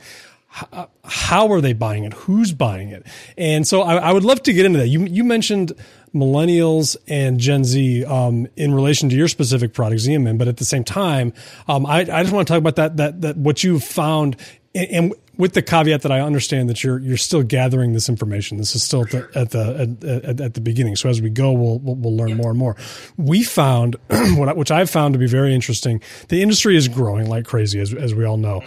[0.72, 2.12] uh, how are they buying it?
[2.12, 3.06] Who's buying it?
[3.38, 4.88] And so I, I, would love to get into that.
[4.88, 5.72] You you mentioned
[6.14, 10.64] millennials and Gen Z um, in relation to your specific product, Xeomin, but at the
[10.64, 11.32] same time,
[11.68, 14.36] um, I, I, just want to talk about that that that what you found
[14.74, 18.58] and, and, with the caveat that I understand that you're you're still gathering this information.
[18.58, 20.96] This is still at the at the, at, at the beginning.
[20.96, 22.76] So as we go, we'll we'll, we'll learn more and more.
[23.16, 26.02] We found what which I've found to be very interesting.
[26.28, 28.62] The industry is growing like crazy, as as we all know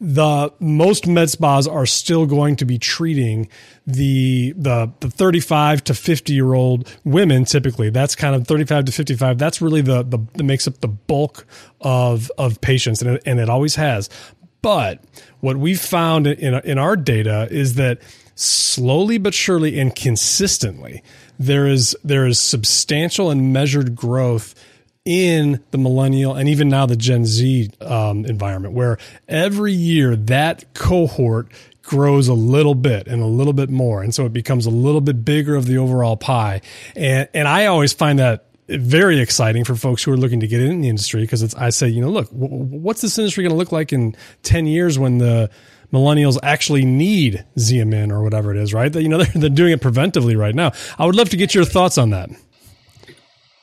[0.00, 3.48] the most med spas are still going to be treating
[3.86, 7.90] the the the 35 to 50 year old women typically.
[7.90, 11.46] That's kind of 35 to 55 that's really the the makes up the bulk
[11.80, 14.08] of of patients and it, and it always has.
[14.62, 15.02] But
[15.40, 18.00] what we've found in in our data is that
[18.36, 21.02] slowly but surely and consistently
[21.40, 24.54] there is there is substantial and measured growth
[25.08, 30.74] in the millennial and even now the Gen Z um, environment, where every year that
[30.74, 31.50] cohort
[31.82, 35.00] grows a little bit and a little bit more, and so it becomes a little
[35.00, 36.60] bit bigger of the overall pie.
[36.94, 40.60] And and I always find that very exciting for folks who are looking to get
[40.60, 43.56] in the industry because it's I say you know look what's this industry going to
[43.56, 45.48] look like in ten years when the
[45.90, 48.92] millennials actually need Xeomin or whatever it is, right?
[48.92, 50.72] That you know they're, they're doing it preventively right now.
[50.98, 52.28] I would love to get your thoughts on that.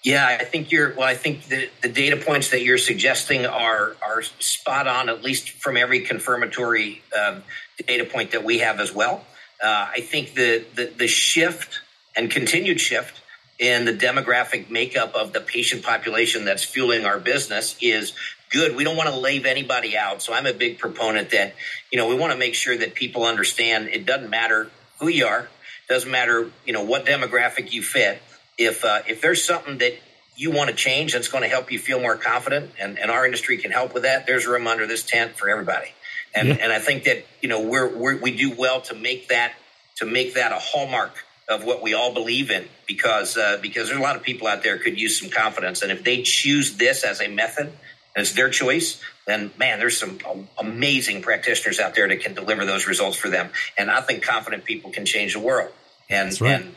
[0.05, 0.93] Yeah, I think you're.
[0.93, 5.23] Well, I think the, the data points that you're suggesting are are spot on, at
[5.23, 7.39] least from every confirmatory uh,
[7.87, 9.25] data point that we have as well.
[9.63, 11.79] Uh, I think the, the the shift
[12.15, 13.19] and continued shift
[13.57, 18.13] in the demographic makeup of the patient population that's fueling our business is
[18.51, 18.75] good.
[18.75, 20.21] We don't want to leave anybody out.
[20.21, 21.55] So I'm a big proponent that
[21.91, 25.25] you know we want to make sure that people understand it doesn't matter who you
[25.25, 25.49] are,
[25.89, 28.21] doesn't matter you know what demographic you fit
[28.57, 29.93] if uh, if there's something that
[30.35, 33.25] you want to change that's going to help you feel more confident and, and our
[33.25, 35.87] industry can help with that there's room under this tent for everybody
[36.33, 36.57] and yeah.
[36.61, 39.53] and i think that you know we're, we're we do well to make that
[39.95, 41.13] to make that a hallmark
[41.47, 44.63] of what we all believe in because uh, because there's a lot of people out
[44.63, 48.33] there could use some confidence and if they choose this as a method and it's
[48.33, 50.17] their choice then man there's some
[50.57, 54.65] amazing practitioners out there that can deliver those results for them and i think confident
[54.65, 55.71] people can change the world
[56.09, 56.61] and right.
[56.61, 56.75] and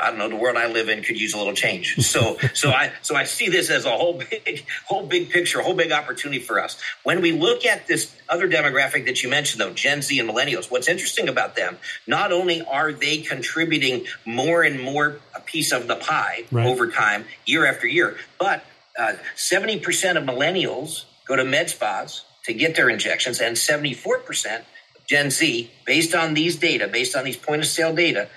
[0.00, 1.96] I, don't know the world I live in could use a little change.
[2.08, 5.62] So so I so I see this as a whole big whole big picture, a
[5.62, 6.80] whole big opportunity for us.
[7.02, 10.70] When we look at this other demographic that you mentioned though, Gen Z and millennials,
[10.70, 15.86] what's interesting about them, not only are they contributing more and more a piece of
[15.86, 16.66] the pie right.
[16.66, 18.64] over time, year after year, but
[18.98, 25.06] uh, 70% of millennials go to med spas to get their injections and 74% of
[25.06, 28.28] Gen Z, based on these data, based on these point of sale data,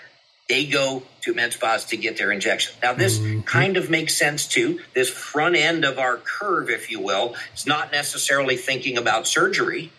[0.49, 2.75] they go to med spas to get their injection.
[2.81, 3.41] Now, this mm-hmm.
[3.41, 4.79] kind of makes sense too.
[4.93, 9.91] This front end of our curve, if you will, is not necessarily thinking about surgery.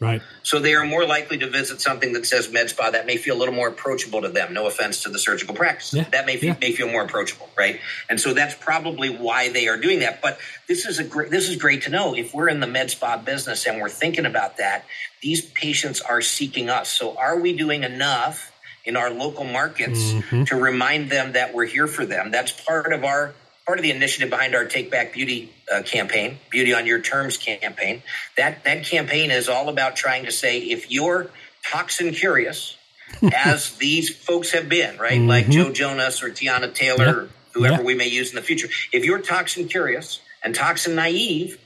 [0.00, 0.22] Right.
[0.44, 3.36] So they are more likely to visit something that says med spa that may feel
[3.36, 4.54] a little more approachable to them.
[4.54, 5.92] No offense to the surgical practice.
[5.92, 6.04] Yeah.
[6.10, 6.56] That may, yeah.
[6.60, 7.80] may feel more approachable, right?
[8.08, 10.22] And so that's probably why they are doing that.
[10.22, 12.14] But this is a great this is great to know.
[12.14, 14.84] If we're in the med spa business and we're thinking about that,
[15.20, 16.88] these patients are seeking us.
[16.88, 18.52] So are we doing enough
[18.84, 20.44] in our local markets mm-hmm.
[20.44, 22.30] to remind them that we're here for them.
[22.30, 23.34] That's part of our
[23.66, 27.36] part of the initiative behind our Take Back Beauty uh, campaign, Beauty on Your Terms
[27.36, 28.02] campaign.
[28.36, 31.30] That that campaign is all about trying to say if you're
[31.70, 32.78] toxin curious,
[33.34, 35.18] as these folks have been, right?
[35.18, 35.28] Mm-hmm.
[35.28, 37.16] Like Joe Jonas or Teyana Taylor, yep.
[37.16, 37.84] or whoever yep.
[37.84, 38.68] we may use in the future.
[38.92, 41.58] If you're toxin curious and toxin naive,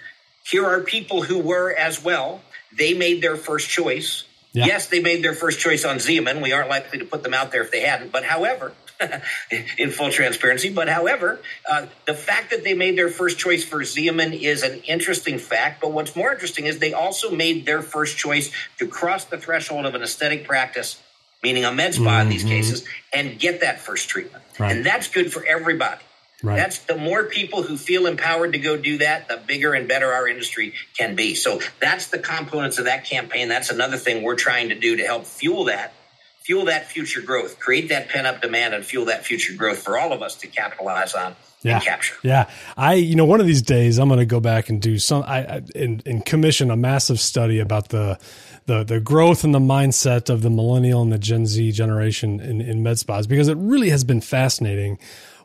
[0.45, 2.43] here are people who were as well.
[2.77, 4.67] They made their first choice yeah.
[4.67, 6.43] Yes, they made their first choice on Xeomin.
[6.43, 8.13] We aren't likely to put them out there if they hadn't.
[8.13, 8.73] But however,
[9.79, 13.81] in full transparency, but however, uh, the fact that they made their first choice for
[13.81, 15.81] Xeomin is an interesting fact.
[15.81, 19.87] But what's more interesting is they also made their first choice to cross the threshold
[19.87, 21.03] of an aesthetic practice,
[21.43, 22.21] meaning a med spa mm-hmm.
[22.23, 22.51] in these mm-hmm.
[22.51, 24.45] cases, and get that first treatment.
[24.59, 24.77] Right.
[24.77, 26.03] And that's good for everybody.
[26.43, 26.57] Right.
[26.57, 30.13] That's the more people who feel empowered to go do that, the bigger and better
[30.13, 31.35] our industry can be.
[31.35, 33.49] So that's the components of that campaign.
[33.49, 35.95] That's another thing we're trying to do to help fuel that,
[36.41, 39.97] fuel that future growth, create that pent up demand and fuel that future growth for
[39.97, 41.77] all of us to capitalize on yeah.
[41.77, 42.17] and capture.
[42.25, 42.51] Yeah.
[42.77, 45.23] I, you know, one of these days I'm going to go back and do some,
[45.23, 48.19] I, I and, and commission a massive study about the,
[48.67, 52.61] the the growth and the mindset of the millennial and the Gen Z generation in,
[52.61, 54.99] in med spas because it really has been fascinating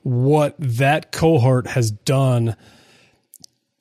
[0.07, 2.55] what that cohort has done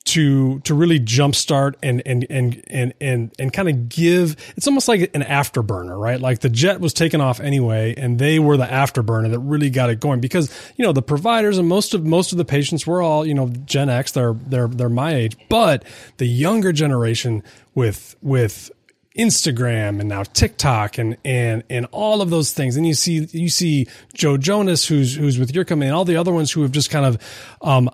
[0.03, 4.89] to to really jumpstart and and and and and and kind of give it's almost
[4.89, 6.19] like an afterburner, right?
[6.19, 9.89] Like the jet was taken off anyway, and they were the afterburner that really got
[9.89, 13.01] it going because you know the providers and most of most of the patients were
[13.01, 15.85] all you know Gen X, they're they're they're my age, but
[16.17, 17.41] the younger generation
[17.73, 18.71] with with
[19.17, 22.77] Instagram and now TikTok and and and all of those things.
[22.77, 26.17] And you see you see Joe Jonas who's who's with your company and all the
[26.17, 27.21] other ones who have just kind of
[27.61, 27.89] um,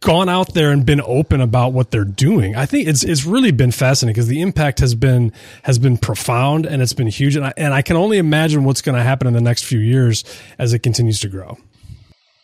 [0.00, 2.54] gone out there and been open about what they're doing.
[2.54, 6.66] I think it's it's really been fascinating because the impact has been has been profound
[6.66, 7.36] and it's been huge.
[7.36, 9.78] And I, and I can only imagine what's going to happen in the next few
[9.78, 10.24] years
[10.58, 11.56] as it continues to grow.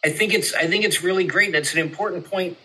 [0.04, 1.54] I think it's I think it's really great.
[1.54, 2.56] It's an important point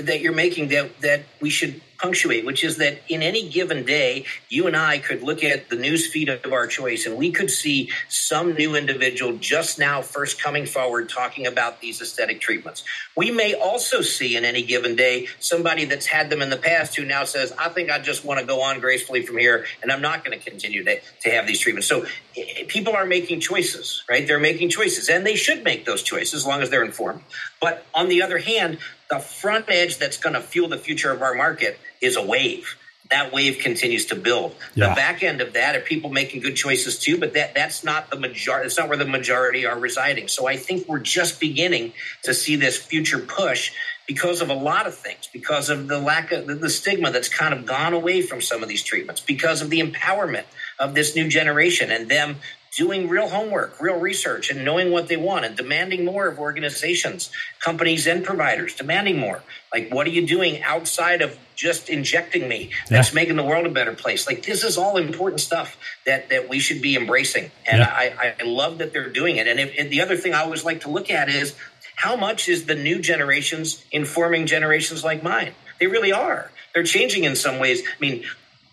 [0.00, 4.24] that you're making that that we should punctuate, which is that in any given day,
[4.48, 7.50] you and I could look at the news feed of our choice and we could
[7.50, 12.84] see some new individual just now first coming forward talking about these aesthetic treatments.
[13.16, 16.96] We may also see in any given day somebody that's had them in the past
[16.96, 19.92] who now says, I think I just want to go on gracefully from here and
[19.92, 21.86] I'm not going to continue to, to have these treatments.
[21.88, 24.26] So eh, people are making choices, right?
[24.26, 27.22] They're making choices and they should make those choices as long as they're informed.
[27.60, 28.78] But on the other hand,
[29.10, 32.76] the front edge that's going to fuel the future of our market is a wave.
[33.10, 34.54] that wave continues to build.
[34.74, 34.90] Yeah.
[34.90, 38.10] The back end of that are people making good choices too, but that that's not
[38.10, 38.66] the majority.
[38.66, 40.28] It's not where the majority are residing.
[40.28, 41.92] So I think we're just beginning
[42.22, 43.72] to see this future push
[44.06, 47.28] because of a lot of things, because of the lack of the, the stigma that's
[47.28, 50.44] kind of gone away from some of these treatments, because of the empowerment
[50.78, 52.36] of this new generation and them
[52.76, 57.30] doing real homework, real research, and knowing what they want and demanding more of organizations,
[57.58, 59.42] companies, and providers, demanding more.
[59.74, 62.70] Like, what are you doing outside of just injecting me?
[62.88, 63.14] That's Yeah.
[63.16, 64.26] making the world a better place.
[64.26, 67.50] Like, this is all important stuff that, that we should be embracing.
[67.66, 67.88] And Yeah.
[67.92, 69.48] I, I love that they're doing it.
[69.48, 71.54] And, if, and the other thing I always like to look at is
[71.96, 75.54] how much is the new generations informing generations like mine?
[75.80, 76.50] They really are.
[76.72, 77.82] They're changing in some ways.
[77.82, 78.24] I mean,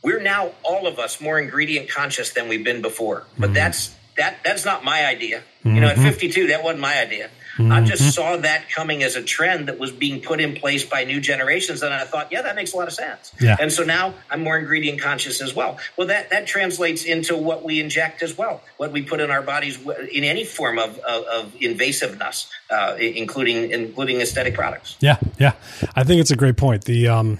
[0.07, 3.25] we're now all of us more ingredient conscious than we've been before.
[3.37, 5.43] But that's that that's not my idea.
[5.65, 7.29] You know, at 52, that wasn't my idea.
[7.59, 11.03] I just saw that coming as a trend that was being put in place by
[11.03, 13.33] new generations, and I thought, yeah, that makes a lot of sense.
[13.41, 13.57] Yeah.
[13.59, 15.77] And so now I'm more ingredient conscious as well.
[15.97, 19.41] Well, that that translates into what we inject as well, what we put in our
[19.41, 19.77] bodies
[20.13, 24.95] in any form of of, of invasiveness, uh, including including aesthetic products.
[25.01, 25.53] Yeah, yeah.
[25.97, 26.85] I think it's a great point.
[26.85, 27.39] The um,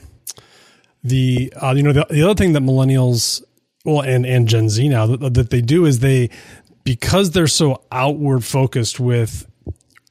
[1.04, 3.44] the uh, you know the, the other thing that millennials,
[3.86, 6.30] well, and and Gen Z now that, that they do is they
[6.84, 9.46] because they're so outward focused with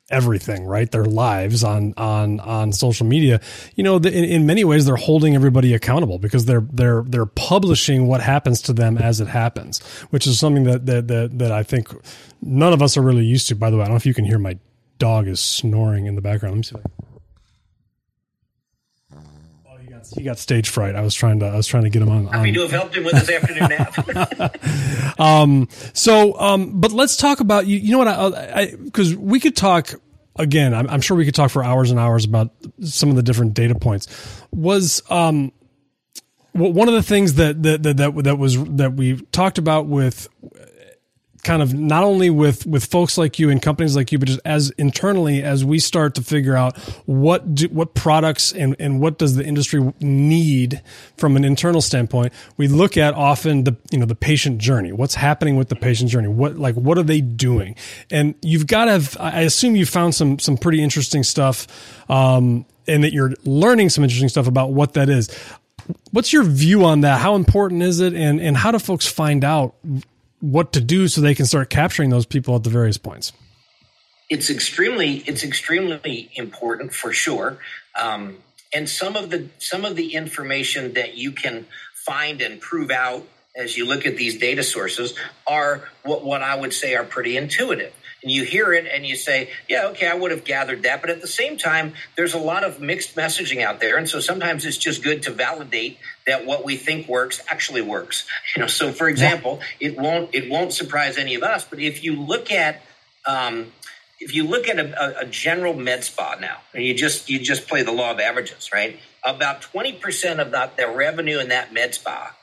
[0.08, 0.90] everything right?
[0.90, 3.40] Their lives on on on social media
[3.74, 7.26] you know the, in, in many ways they're holding everybody accountable because they're they're they're
[7.26, 11.50] publishing what happens to them as it happens which is something that that that, that
[11.50, 11.88] i think
[12.40, 13.56] none of us are really used to.
[13.56, 14.56] By the way i don't know if you can hear my
[14.98, 16.54] dog is snoring in the background.
[16.54, 16.90] Let me see if I
[19.68, 20.94] Oh, he got, he got stage fright.
[20.94, 22.26] I was trying to I was trying to get him on.
[22.26, 24.56] Happy to have helped him with his afternoon nap.
[25.18, 27.78] Um, so, um, but let's talk about you.
[27.78, 28.08] You know what?
[28.08, 29.94] I because we could talk
[30.38, 30.74] again.
[30.74, 32.50] I'm, I'm sure we could talk for hours and hours about
[32.82, 34.08] some of the different data points.
[34.52, 35.52] Was um,
[36.54, 39.86] well, one of the things that that that that, that was that we talked about
[39.86, 40.28] with
[41.46, 44.40] kind of not only with with folks like you and companies like you, but just
[44.44, 49.16] as internally as we start to figure out what do, what products and and what
[49.16, 50.82] does the industry need
[51.16, 52.32] from an internal standpoint.
[52.56, 54.90] We look at often the you know the patient journey.
[54.90, 56.26] What's happening with the patient journey?
[56.26, 57.76] What like what are they doing?
[58.10, 59.16] And you've got to have.
[59.20, 61.68] I assume you found some some pretty interesting stuff,
[62.10, 65.28] um, and that you're learning some interesting stuff about what that is.
[66.10, 67.20] What's your view on that?
[67.20, 69.76] How important is it, and and how do folks find out
[70.40, 73.32] what to do so they can start capturing those people at the various points?
[74.28, 77.58] it's extremely it's extremely important for sure
[78.00, 78.36] um,
[78.74, 83.26] and some of the some of the information that you can find and prove out
[83.54, 85.14] as you look at these data sources
[85.46, 87.92] are what, what i would say are pretty intuitive
[88.26, 91.10] and you hear it and you say yeah okay i would have gathered that but
[91.10, 94.66] at the same time there's a lot of mixed messaging out there and so sometimes
[94.66, 98.90] it's just good to validate that what we think works actually works you know so
[98.90, 102.82] for example it won't it won't surprise any of us but if you look at
[103.28, 103.72] um,
[104.18, 107.68] if you look at a, a, general med spa now, and you just you just
[107.68, 108.98] play the law of averages, right?
[109.24, 112.34] About twenty percent of that the revenue in that med spa,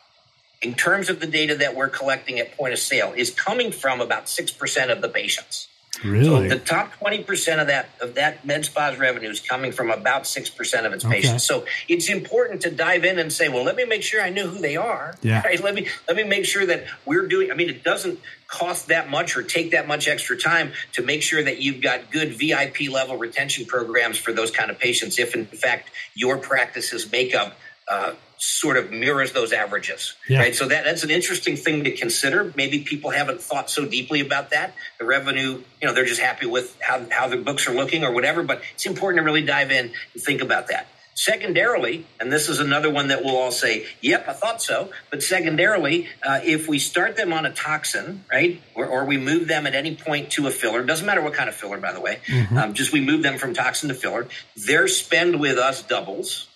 [0.62, 4.02] in terms of the data that we're collecting at point of sale, is coming from
[4.02, 5.67] about six percent of the patients.
[6.03, 6.47] Really?
[6.47, 10.25] The top twenty percent of that of that med spa's revenue is coming from about
[10.25, 11.43] six percent of its patients.
[11.43, 14.47] So it's important to dive in and say, well, let me make sure I know
[14.47, 15.15] who they are.
[15.21, 15.41] Yeah.
[15.53, 15.62] Right?
[15.62, 17.51] Let me let me make sure that we're doing.
[17.51, 21.21] I mean, it doesn't cost that much or take that much extra time to make
[21.21, 25.19] sure that you've got good VIP level retention programs for those kind of patients.
[25.19, 28.13] If in fact your practice's makeup uh,
[28.45, 30.39] sort of mirrors those averages, Yeah.
[30.39, 30.53] right?
[30.56, 32.51] So that that's an interesting thing to consider.
[32.58, 34.73] Maybe people haven't thought so deeply about that.
[34.99, 38.12] The revenue, you know, they're just happy with how how their books are looking or
[38.12, 38.43] whatever.
[38.43, 40.88] But it's important to really dive in and think about that.
[41.15, 45.23] Secondarily, and this is another one that we'll all say, "Yep, I thought so." But
[45.23, 49.65] secondarily, uh, if we start them on a toxin, right, or, or we move them
[49.65, 52.19] at any point to a filler, doesn't matter what kind of filler, by the way,
[52.58, 54.27] um, just we move them from toxin to filler,
[54.58, 56.47] their spend with us doubles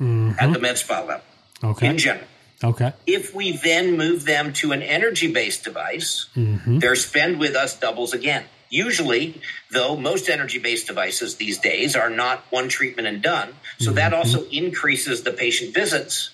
[0.00, 0.32] Mm-hmm.
[0.40, 1.22] at the med spa level
[1.62, 1.86] Okay.
[1.86, 2.26] in general.
[2.62, 2.92] Okay.
[3.06, 6.78] If we then move them to an energy based device, mm-hmm.
[6.78, 8.44] their spend with us doubles again.
[8.70, 13.54] Usually, though, most energy based devices these days are not one treatment and done.
[13.78, 14.18] So that mm-hmm.
[14.18, 16.30] also increases the patient visits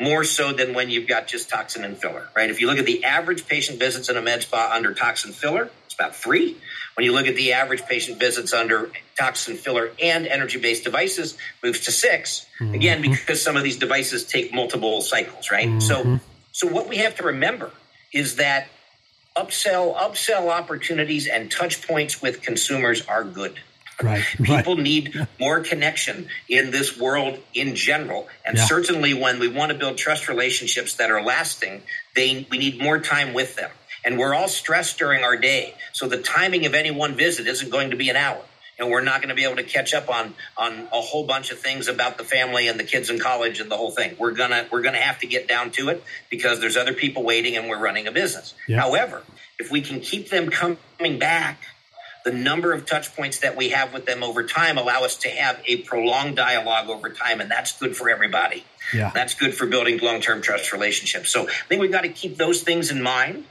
[0.00, 2.50] more so than when you've got just toxin and filler, right?
[2.50, 5.70] If you look at the average patient visits in a med spa under toxin filler,
[5.86, 6.56] it's about three.
[6.98, 11.38] When you look at the average patient visits under toxin filler and energy based devices,
[11.62, 12.74] moves to 6 mm-hmm.
[12.74, 15.80] Again, because some of these devices take multiple cycles, right?
[15.80, 16.16] So, mm-hmm.
[16.50, 17.70] so what we have to remember
[18.12, 18.66] is that
[19.36, 23.60] upsell upsell opportunities and touch points with consumers are good.
[24.02, 24.24] Right.
[24.42, 24.82] People right.
[24.82, 28.26] need more connection in this world in general.
[28.44, 28.64] And yeah.
[28.64, 31.82] certainly when we want to build trust relationships that are lasting,
[32.16, 33.70] they we need more time with them.
[34.04, 35.74] And we're all stressed during our day.
[35.92, 38.42] So the timing of any one visit isn't going to be an hour
[38.78, 41.50] and we're not going to be able to catch up on on a whole bunch
[41.50, 44.14] of things about the family and the kids in college and the whole thing.
[44.18, 47.56] We're gonna we're gonna have to get down to it because there's other people waiting
[47.56, 48.54] and we're running a business.
[48.66, 48.80] Yeah.
[48.80, 49.22] However,
[49.58, 51.60] if we can keep them coming back,
[52.24, 55.28] the number of touch points that we have with them over time allow us to
[55.28, 58.64] have a prolonged dialogue over time, and that's good for everybody.
[58.94, 59.10] Yeah.
[59.12, 61.30] That's good for building long term trust relationships.
[61.30, 63.44] So I think we've got to keep those things in mind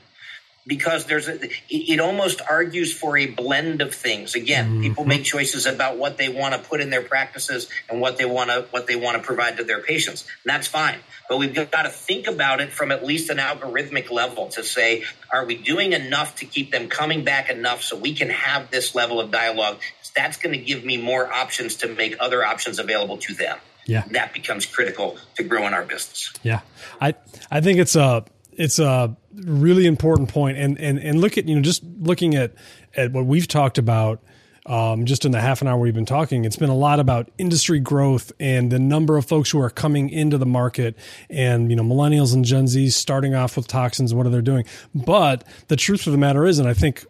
[0.67, 1.39] because there's a,
[1.69, 4.35] it almost argues for a blend of things.
[4.35, 4.81] Again, mm-hmm.
[4.81, 8.25] people make choices about what they want to put in their practices and what they
[8.25, 10.27] want to what they want to provide to their patients.
[10.43, 10.99] And that's fine.
[11.29, 15.05] But we've got to think about it from at least an algorithmic level to say,
[15.31, 18.93] are we doing enough to keep them coming back enough so we can have this
[18.93, 19.79] level of dialogue?
[20.15, 23.59] That's going to give me more options to make other options available to them.
[23.85, 24.03] Yeah.
[24.11, 26.33] That becomes critical to growing our business.
[26.43, 26.61] Yeah.
[26.99, 27.13] I
[27.49, 28.25] I think it's a
[28.57, 32.53] it's a really important point and and and look at you know just looking at
[32.95, 34.21] at what we've talked about
[34.67, 37.31] um, just in the half an hour we've been talking, it's been a lot about
[37.37, 40.97] industry growth and the number of folks who are coming into the market
[41.29, 44.65] and, you know, millennials and Gen Zs starting off with toxins what are they doing.
[44.93, 47.05] But the truth of the matter is, and I think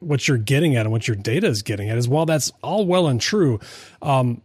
[0.00, 2.84] what you're getting at and what your data is getting at is while that's all
[2.84, 3.60] well and true,
[4.02, 4.42] um,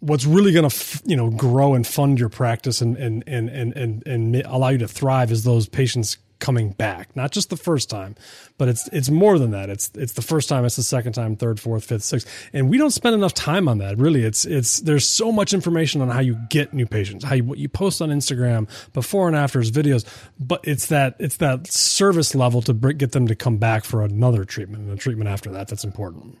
[0.00, 3.76] what's really going to you know grow and fund your practice and and and and
[3.76, 7.90] and, and allow you to thrive is those patients coming back not just the first
[7.90, 8.14] time
[8.58, 9.70] but it's it's more than that.
[9.70, 12.28] It's it's the first time it's the second time third fourth fifth sixth.
[12.52, 14.24] And we don't spend enough time on that really.
[14.24, 17.58] It's it's there's so much information on how you get new patients how you what
[17.58, 20.04] you post on instagram before and after afters videos
[20.38, 24.44] but it's that it's that service level to get them to come back for another
[24.44, 26.36] treatment and a treatment after that that's important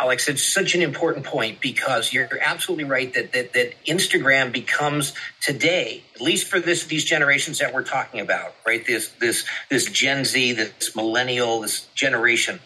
[0.00, 5.12] Alex, it's such an important point because you're absolutely right that, that that Instagram becomes
[5.42, 8.86] today, at least for this these generations that we're talking about, right?
[8.86, 12.60] This this this Gen Z, this millennial, this generation,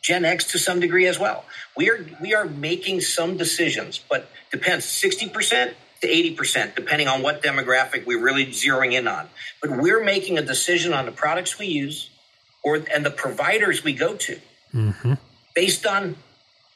[0.00, 1.44] Gen X to some degree as well.
[1.76, 7.22] We are we are making some decisions, but depends sixty percent to 80%, depending on
[7.22, 9.28] what demographic we're really zeroing in on.
[9.60, 12.10] But we're making a decision on the products we use
[12.64, 14.40] or and the providers we go to
[14.74, 15.12] mm-hmm.
[15.54, 16.16] based on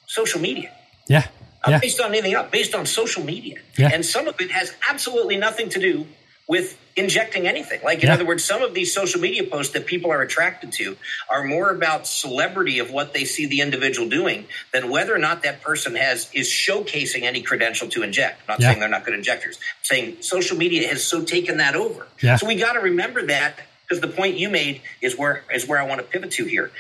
[0.07, 0.73] social media.
[1.09, 1.27] Yeah.
[1.65, 1.79] Not yeah.
[1.81, 3.59] based on anything else, based on social media.
[3.77, 3.91] Yeah.
[3.93, 6.07] And some of it has absolutely nothing to do
[6.49, 7.81] with injecting anything.
[7.83, 8.15] Like, in yeah.
[8.15, 10.97] other words, some of these social media posts that people are attracted to
[11.29, 15.43] are more about celebrity of what they see the individual doing than whether or not
[15.43, 18.41] that person has is showcasing any credential to inject.
[18.43, 18.69] I'm not yeah.
[18.69, 19.57] saying they're not good injectors.
[19.57, 22.07] I'm saying social media has so taken that over.
[22.23, 22.37] Yeah.
[22.37, 25.79] So we got to remember that because the point you made is where is where
[25.79, 26.71] I want to pivot to here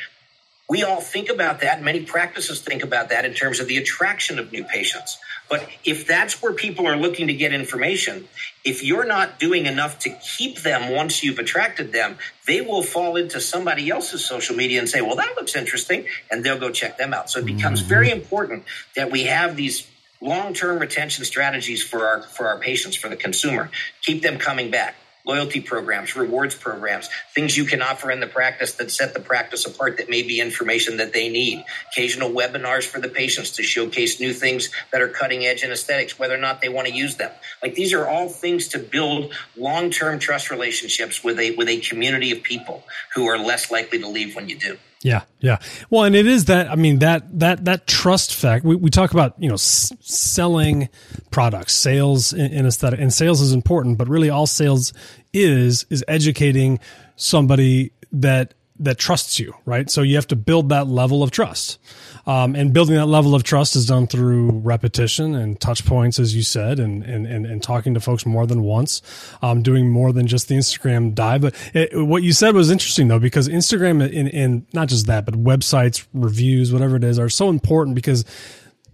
[0.69, 1.83] we all think about that.
[1.83, 5.19] Many practices think about that in terms of the attraction of new patients.
[5.49, 8.27] But if that's where people are looking to get information,
[8.65, 13.15] if you're not doing enough to keep them once you've attracted them, they will fall
[13.15, 16.07] into somebody else's social media and say, well, that looks interesting.
[16.33, 17.31] And they'll go check them out.
[17.31, 17.89] So it becomes mm-hmm.
[17.89, 18.65] very important
[18.97, 19.87] that we have these
[20.21, 24.95] long-term retention strategies for our for our patients for the consumer keep them coming back
[25.27, 29.67] loyalty programs, rewards programs, things you can offer in the practice that set the practice
[29.67, 34.21] apart that may be information that they need, occasional webinars for the patients to showcase
[34.21, 37.17] new things that are cutting edge in aesthetics, whether or not they want to use
[37.17, 37.33] them.
[37.63, 42.31] Like these are all things to build long-term trust relationships with a with a community
[42.31, 44.79] of people who are less likely to leave when you do.
[45.07, 45.59] Yeah, yeah.
[45.89, 46.69] Well, and it is that.
[46.69, 48.65] I mean that that that trust fact.
[48.65, 50.89] We, we talk about you know s- selling
[51.31, 53.99] products, sales in, in aesthetic, and sales is important.
[53.99, 54.93] But really, all sales
[55.33, 56.81] is is educating
[57.15, 59.89] somebody that that trusts you, right?
[59.89, 61.79] So you have to build that level of trust.
[62.27, 66.35] Um, and building that level of trust is done through repetition and touch points, as
[66.35, 69.01] you said, and, and, and, and talking to folks more than once,
[69.43, 71.43] um, doing more than just the Instagram dive.
[71.43, 75.25] But it, what you said was interesting though, because Instagram and, and not just that,
[75.25, 78.25] but websites, reviews, whatever it is, are so important because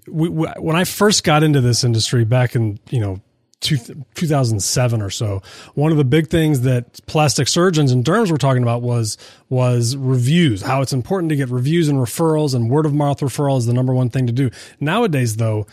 [0.07, 3.21] we, we, when I first got into this industry back in, you know,
[3.63, 3.79] two,
[4.15, 5.41] 2007 or so.
[5.75, 9.17] One of the big things that plastic surgeons and derms were talking about was
[9.49, 10.61] was reviews.
[10.63, 13.73] How it's important to get reviews and referrals, and word of mouth referral is the
[13.73, 14.51] number one thing to do
[14.81, 15.37] nowadays.
[15.37, 15.67] Though,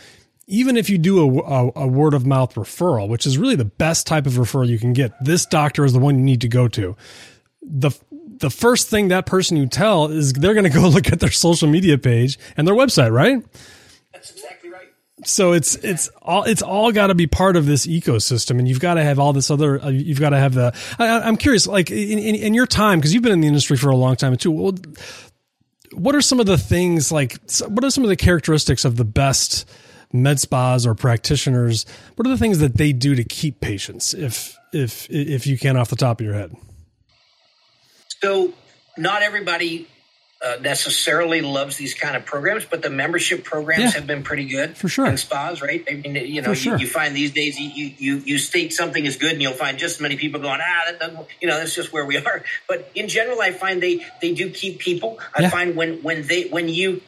[0.46, 3.64] even if you do a, a, a word of mouth referral, which is really the
[3.64, 6.48] best type of referral you can get, this doctor is the one you need to
[6.48, 6.96] go to.
[7.62, 7.90] The
[8.38, 11.30] the first thing that person you tell is they're going to go look at their
[11.30, 13.44] social media page and their website, right?
[14.12, 14.59] That's exactly
[15.24, 18.80] so it's it's all it's all got to be part of this ecosystem and you've
[18.80, 21.66] got to have all this other uh, you've got to have the I, am curious
[21.66, 24.16] like in, in, in your time because you've been in the industry for a long
[24.16, 24.74] time too well,
[25.92, 27.38] what are some of the things like?
[27.66, 29.68] What are some of the characteristics of the best
[30.12, 31.86] med spas or practitioners?
[32.16, 34.14] What are the things that they do to keep patients?
[34.14, 36.54] If if if you can, off the top of your head.
[38.22, 38.52] So,
[38.96, 39.88] not everybody
[40.42, 43.90] uh, necessarily loves these kind of programs, but the membership programs Yeah.
[43.90, 45.06] have been pretty good For sure.
[45.06, 45.84] in spas, right?
[45.90, 49.16] I mean, you know, you, you find these days you, you you state something is
[49.16, 51.74] good, and you'll find just as many people going, ah, that doesn't, you know, that's
[51.74, 52.42] just where we are.
[52.68, 55.18] But in general, I find they they do keep people.
[55.34, 55.50] I Yeah.
[55.50, 57.02] find when when they when you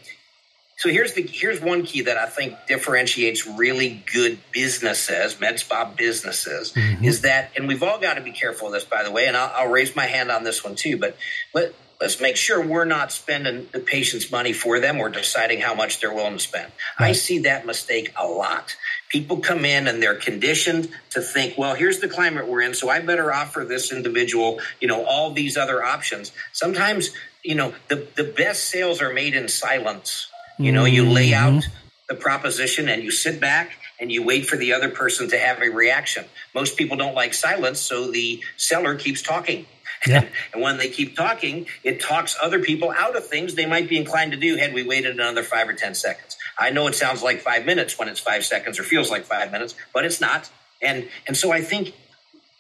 [0.77, 5.85] so here's the here's one key that I think differentiates really good businesses, med spa
[5.85, 6.73] businesses,
[7.03, 9.37] is that, and we've all got to be careful of this, by the way, and
[9.37, 10.97] I'll, I'll raise my hand on this one too.
[10.99, 11.17] But
[11.55, 11.73] let
[12.03, 16.01] let's make sure we're not spending the patient's money for them or deciding how much
[16.01, 16.73] they're willing to spend.
[16.99, 18.77] I see that mistake a lot.
[19.09, 22.91] People come in and they're conditioned to think, well, here's the climate we're in, so
[22.91, 26.33] I better offer this individual, you know, all these other options.
[26.51, 27.11] Sometimes,
[27.45, 30.29] you know, the the best sales are made in silence.
[30.59, 31.59] You know, you lay mm-hmm.
[31.59, 31.69] out
[32.09, 35.63] the proposition and you sit back and you wait for the other person to have
[35.63, 36.25] a reaction.
[36.53, 39.67] Most people don't like silence, so the seller keeps talking.
[40.07, 40.27] Yeah.
[40.53, 43.97] and when they keep talking, it talks other people out of things they might be
[43.97, 46.37] inclined to do had we waited another five or 10 seconds.
[46.59, 49.51] I know it sounds like five minutes when it's five seconds or feels like five
[49.53, 50.51] minutes, but it's not.
[50.81, 51.95] And, and so I think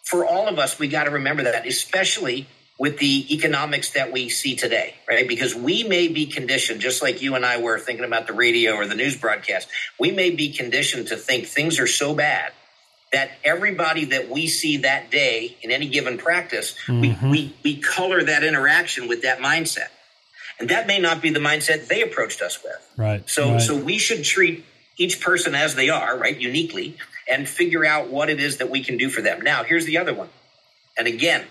[0.05, 2.47] for all of us, we got to remember that, especially
[2.79, 5.29] with the economics that we see today, right?
[5.29, 8.75] Because we may be conditioned, just like you and I were thinking about the radio
[8.75, 9.69] or the news broadcast,
[10.01, 12.53] we may be conditioned to think things are so bad
[13.13, 17.31] that everybody that we see that day in any given practice, we, mm-hmm.
[17.31, 19.89] we, we color that interaction with that mindset.
[20.59, 22.93] And that may not be the mindset they approached us with.
[22.97, 23.29] Right.
[23.29, 23.61] So right.
[23.61, 24.65] so we should treat
[24.97, 26.97] each person as they are, right, uniquely,
[27.29, 29.41] and figure out what it is that we can do for them.
[29.41, 30.29] Now, here's the other one.
[30.97, 31.45] And again,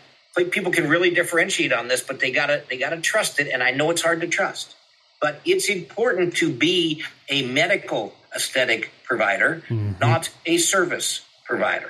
[0.51, 3.49] people can really differentiate on this, but they gotta they gotta trust it.
[3.51, 4.75] And I know it's hard to trust,
[5.19, 9.99] but it's important to be a medical aesthetic provider, mm-hmm.
[9.99, 11.21] not a service
[11.51, 11.89] provider.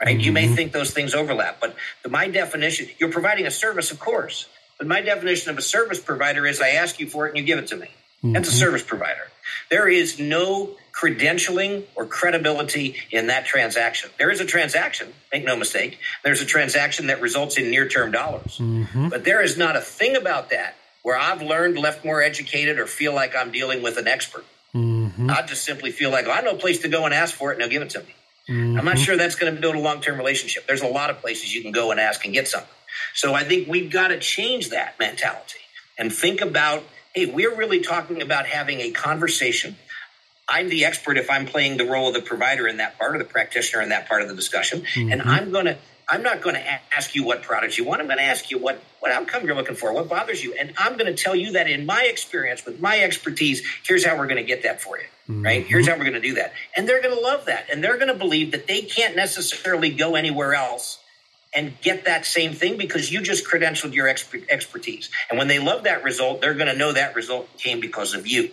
[0.00, 0.18] Right?
[0.18, 0.54] You may mm-hmm.
[0.54, 4.48] think those things overlap, but the, my definition, you're providing a service, of course.
[4.78, 7.44] But my definition of a service provider is I ask you for it and you
[7.44, 7.88] give it to me.
[8.24, 8.58] That's a mm-hmm.
[8.58, 9.28] service provider.
[9.70, 14.10] There is no credentialing or credibility in that transaction.
[14.18, 15.98] There is a transaction, make no mistake.
[16.24, 18.58] There's a transaction that results in near term dollars.
[18.58, 19.08] Mm-hmm.
[19.08, 22.86] But there is not a thing about that where I've learned, left more educated, or
[22.86, 24.44] feel like I'm dealing with an expert.
[25.30, 27.50] I just simply feel like well, I know a place to go and ask for
[27.50, 28.14] it and they'll give it to me.
[28.48, 29.04] I'm not mm-hmm.
[29.04, 30.66] sure that's going to build a long term relationship.
[30.66, 32.68] There's a lot of places you can go and ask and get something.
[33.14, 35.60] So I think we've got to change that mentality
[35.98, 36.82] and think about
[37.14, 39.76] hey, we're really talking about having a conversation.
[40.48, 43.18] I'm the expert if I'm playing the role of the provider in that part, of
[43.18, 44.84] the practitioner in that part of the discussion.
[44.96, 45.28] And mm-hmm.
[45.28, 45.76] I'm going to,
[46.08, 48.00] I'm not going to ask you what product you want.
[48.00, 50.54] I'm going to ask you what, what outcome you're looking for, what bothers you.
[50.54, 54.16] And I'm going to tell you that in my experience, with my expertise, here's how
[54.18, 55.04] we're going to get that for you.
[55.42, 55.64] Right?
[55.64, 56.52] Here's how we're going to do that.
[56.76, 57.66] And they're going to love that.
[57.70, 60.98] And they're going to believe that they can't necessarily go anywhere else
[61.54, 65.10] and get that same thing because you just credentialed your exper- expertise.
[65.30, 68.26] And when they love that result, they're going to know that result came because of
[68.26, 68.50] you,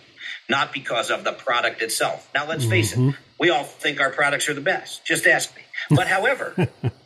[0.50, 2.30] not because of the product itself.
[2.34, 3.22] Now, let's face it, mm-hmm.
[3.40, 5.06] we all think our products are the best.
[5.06, 5.64] Just ask me.
[5.90, 6.54] But however,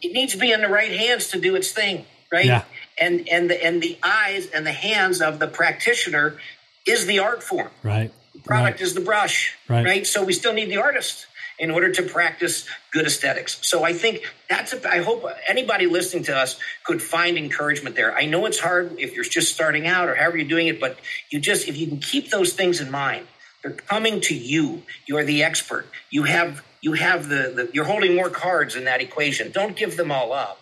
[0.01, 2.45] it needs to be in the right hands to do its thing, right?
[2.45, 2.63] Yeah.
[2.99, 6.37] And and the and the eyes and the hands of the practitioner
[6.85, 8.11] is the art form right.
[8.43, 9.85] product is the brush, Right.
[9.85, 10.07] right.
[10.07, 11.25] So we still need the artist
[11.59, 13.59] in order to practice good aesthetics.
[13.61, 18.13] So I think that's a, I hope anybody listening to us could find encouragement there.
[18.15, 20.99] I know it's hard if you're just starting out or however you're doing it, but
[21.29, 23.27] you just if you can keep those things in mind,
[23.61, 24.83] they're coming to you.
[25.07, 25.85] You're the expert.
[26.09, 29.51] You have you have the, the you're holding more cards in that equation.
[29.51, 30.59] Don't give them all up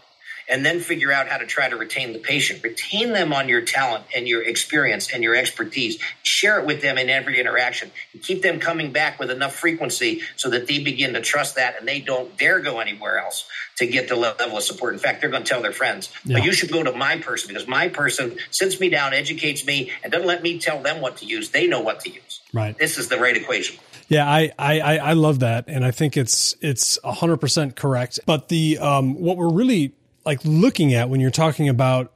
[0.47, 2.61] and then figure out how to try to retain the patient.
[2.63, 5.97] Retain them on your talent and your experience and your expertise.
[6.22, 7.89] Share it with them in every interaction.
[8.13, 11.80] And keep them coming back with enough frequency so that they begin to trust that
[11.80, 13.47] and they don't dare go anywhere else
[13.78, 14.93] to get the level of support.
[14.93, 16.38] In fact, they're going to tell their friends, Yeah.
[16.38, 19.91] "But you should go to my person because my person sits me down, educates me,
[20.03, 21.49] and doesn't let me tell them what to use.
[21.49, 22.41] They know what to use.
[22.53, 22.78] Right.
[22.78, 23.78] This is the right equation.
[24.12, 28.20] Yeah, I, I, I love that, and I think it's it's hundred percent correct.
[28.26, 29.95] But the um, what we're really
[30.26, 32.12] like looking at when you're talking about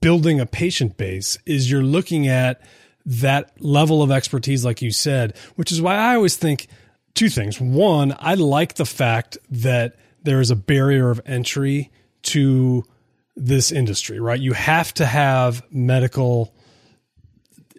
[0.00, 2.60] building a patient base is you're looking at
[3.06, 6.66] that level of expertise, like you said, which is why I always think
[7.14, 7.60] two things.
[7.60, 12.82] One, I like the fact that there is a barrier of entry to
[13.36, 14.40] this industry, right?
[14.40, 16.52] You have to have medical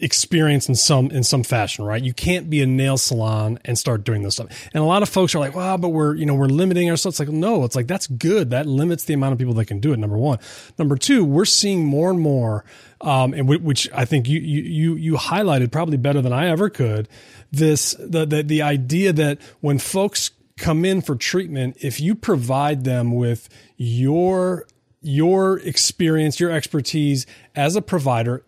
[0.02, 2.02] experience in some in some fashion, right?
[2.02, 4.70] You can't be a nail salon and start doing this stuff.
[4.74, 7.20] And a lot of folks are like, "Well, but we're you know we're limiting ourselves."
[7.20, 8.50] It's like, no, it's like that's good.
[8.50, 9.98] That limits the amount of people that can do it.
[9.98, 10.40] Number one,
[10.78, 12.66] number two, we're seeing more and more,
[13.02, 16.70] um, and w- which I think you you you highlighted probably better than I ever
[16.70, 17.08] could.
[17.52, 22.84] This the the the idea that when folks come in for treatment, if you provide
[22.84, 24.66] them with your
[25.02, 27.26] your experience, your expertise
[27.56, 28.44] as a provider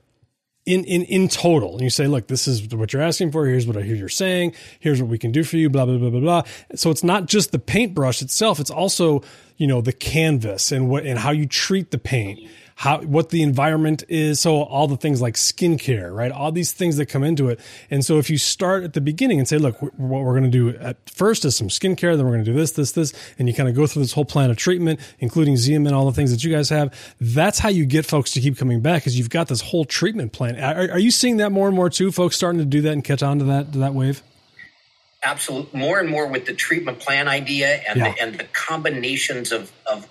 [0.66, 1.74] in, in, in total.
[1.74, 3.45] And you say, look, this is what you're asking for.
[3.45, 4.53] Here's what I hear you're saying.
[4.80, 6.43] Here's what we can do for you, blah, blah, blah, blah, blah.
[6.76, 8.59] So it's not just the paintbrush itself.
[8.59, 9.22] It's also,
[9.57, 12.39] you know, the canvas and what, and how you treat the paint
[12.76, 14.39] how what the environment is.
[14.39, 16.32] So all the things like skincare, right?
[16.32, 17.59] All these things that come into it.
[17.89, 20.49] And so if you start at the beginning and say, look, what we're going to
[20.49, 23.47] do at first is some skincare, then we're going to do this, this, this, and
[23.47, 26.32] you kind of go through this whole plan of treatment, including Xeomin, all the things
[26.32, 26.93] that you guys have.
[27.19, 30.34] That's how you get folks to keep coming back because you've got this whole treatment
[30.34, 30.59] plan.
[30.59, 32.11] Are, are you seeing that more and more too?
[32.11, 34.24] Folks starting to do that and catch on to that to that wave
[35.24, 38.11] absolutely more and more with the treatment plan idea and yeah.
[38.11, 40.07] the, and the combinations of, of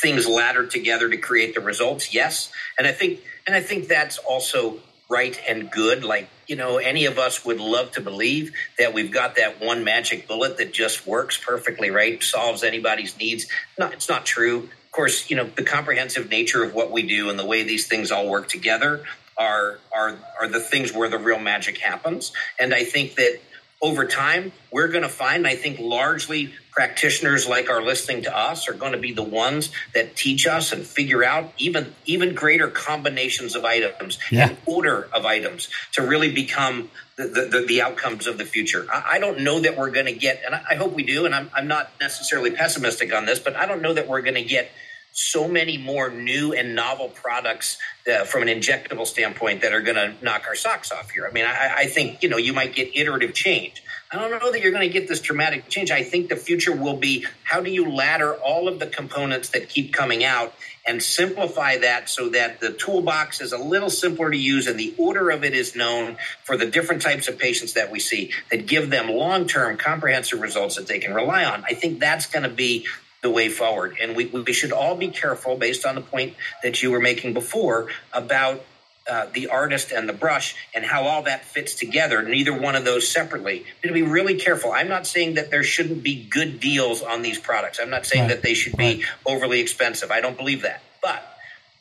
[0.00, 2.50] things laddered together to create the results yes.
[2.78, 6.04] And i think and i think that's also right and good.
[6.04, 9.84] Like you know any of us would love to believe that we've got that one
[9.84, 12.22] magic bullet that just works perfectly right?
[12.22, 13.46] Solves anybody's needs.
[13.78, 14.64] No it's not true.
[14.84, 17.86] Of course you know the comprehensive nature of what we do and the way these
[17.86, 19.04] things all work together
[19.36, 22.32] are are are the things where the real magic happens.
[22.58, 23.40] And i think that
[23.82, 28.68] over time, we're going to find, I think, largely practitioners like are listening to us
[28.68, 32.68] are going to be the ones that teach us and figure out even even greater
[32.68, 34.48] combinations of items yeah.
[34.48, 38.86] and order of items to really become the, the, the outcomes of the future.
[38.92, 41.24] I, I, don't know that we're going to get, and I, I hope we do,
[41.24, 44.34] and I'm, I'm not necessarily pessimistic on this, but I don't know that we're going
[44.34, 44.70] to get
[45.16, 49.96] so many more new and novel products uh, from an injectable standpoint that are going
[49.96, 51.26] to knock our socks off here.
[51.26, 53.82] I mean, I, I, think you know you might get iterative change.
[54.12, 55.90] I don't know that you're going to get this dramatic change.
[55.90, 59.70] I think the future will be how do you ladder all of the components that
[59.70, 60.54] keep coming out
[60.86, 64.94] and simplify that so that the toolbox is a little simpler to use and the
[64.98, 68.66] order of it is known for the different types of patients that we see that
[68.66, 71.64] give them long-term comprehensive results that they can rely on.
[71.64, 72.86] I think that's going to be
[73.26, 73.96] the way forward.
[74.00, 77.34] And we, we should all be careful, based on the point that you were making
[77.34, 78.64] before, about
[79.10, 82.84] uh, the artist and the brush and how all that fits together, neither one of
[82.84, 83.64] those separately.
[83.82, 84.70] To be really careful.
[84.70, 87.80] I'm not saying that there shouldn't be good deals on these products.
[87.82, 88.34] I'm not saying right.
[88.34, 90.12] that they should be overly expensive.
[90.12, 90.82] I don't believe that.
[91.02, 91.20] But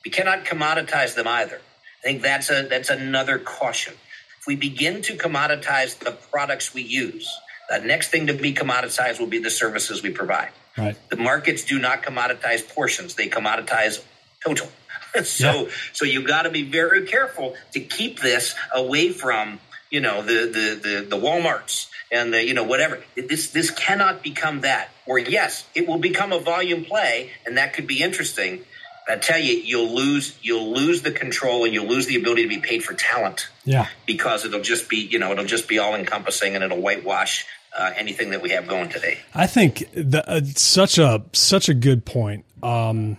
[0.04, 1.62] we cannot commoditize them either.
[2.00, 3.94] I think that's a that's another caution.
[4.40, 7.28] If we begin to commoditize the products we use,
[7.70, 10.52] the next thing to be commoditized will be the services we provide.
[10.78, 10.98] Right.
[11.10, 14.04] The markets do not commoditize portions; they commoditize
[14.44, 14.68] total.
[15.24, 15.70] so, yeah.
[15.94, 19.60] so you got to be very careful to keep this away from
[19.90, 23.02] you know the the the, the WalMarts and the you know whatever.
[23.16, 24.90] This this cannot become that.
[25.06, 28.66] Or yes, it will become a volume play, and that could be interesting.
[29.08, 32.50] I tell you, you'll lose you'll lose the control and you'll lose the ability to
[32.50, 33.50] be paid for talent.
[33.64, 37.46] Yeah, because it'll just be you know it'll just be all encompassing and it'll whitewash
[37.78, 39.20] uh, anything that we have going today.
[39.34, 43.18] I think that uh, such a such a good point, um,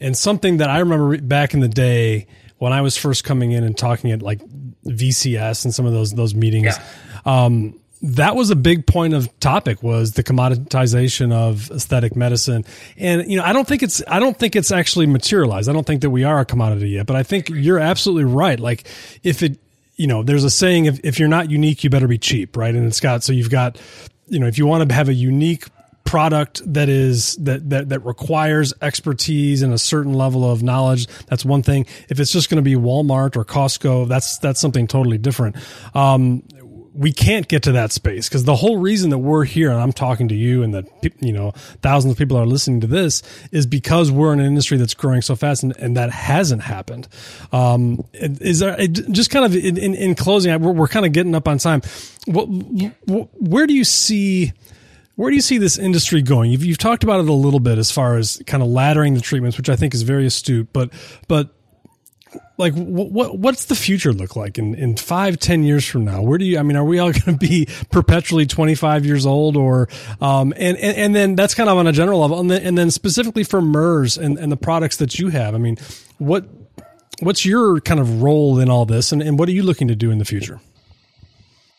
[0.00, 2.26] and something that I remember back in the day
[2.58, 4.40] when I was first coming in and talking at like
[4.84, 6.76] VCS and some of those those meetings.
[6.76, 6.82] Yeah.
[7.24, 12.64] Um, that was a big point of topic was the commoditization of aesthetic medicine
[12.96, 15.84] and you know i don't think it's i don't think it's actually materialized i don't
[15.84, 18.86] think that we are a commodity yet but i think you're absolutely right like
[19.24, 19.58] if it
[19.98, 22.74] you know, there's a saying if, if you're not unique, you better be cheap, right?
[22.74, 23.78] And it's got so you've got,
[24.28, 25.66] you know, if you want to have a unique
[26.04, 31.44] product that is that that that requires expertise and a certain level of knowledge that's
[31.44, 35.18] one thing if it's just going to be Walmart or Costco that's that's something totally
[35.18, 35.54] different
[35.94, 36.42] um,
[36.98, 39.92] we can't get to that space because the whole reason that we're here and I'm
[39.92, 40.86] talking to you and that
[41.20, 43.22] you know thousands of people are listening to this
[43.52, 47.06] is because we're in an industry that's growing so fast and, and that hasn't happened.
[47.52, 50.60] Um, is there just kind of in, in, in closing?
[50.60, 51.82] We're, we're, kind of getting up on time.
[52.26, 54.52] What, where do you see?
[55.14, 56.50] Where do you see this industry going?
[56.50, 59.20] You've, you've talked about it a little bit as far as kind of laddering the
[59.20, 60.72] treatments, which I think is very astute.
[60.72, 60.90] But
[61.28, 61.50] but
[62.56, 66.22] like what what's the future look like in in five ten years from now?
[66.22, 69.56] Where do you i mean are we all going to be perpetually 25 years old
[69.56, 69.88] or
[70.20, 72.40] um and, and and then that's kind of on a general level.
[72.40, 75.58] And then and then specifically for Merz and and the products that you have i
[75.58, 75.76] mean
[76.18, 76.48] what
[77.20, 79.96] what's your kind of role in all this and, and what are you looking to
[79.96, 80.60] do in the future?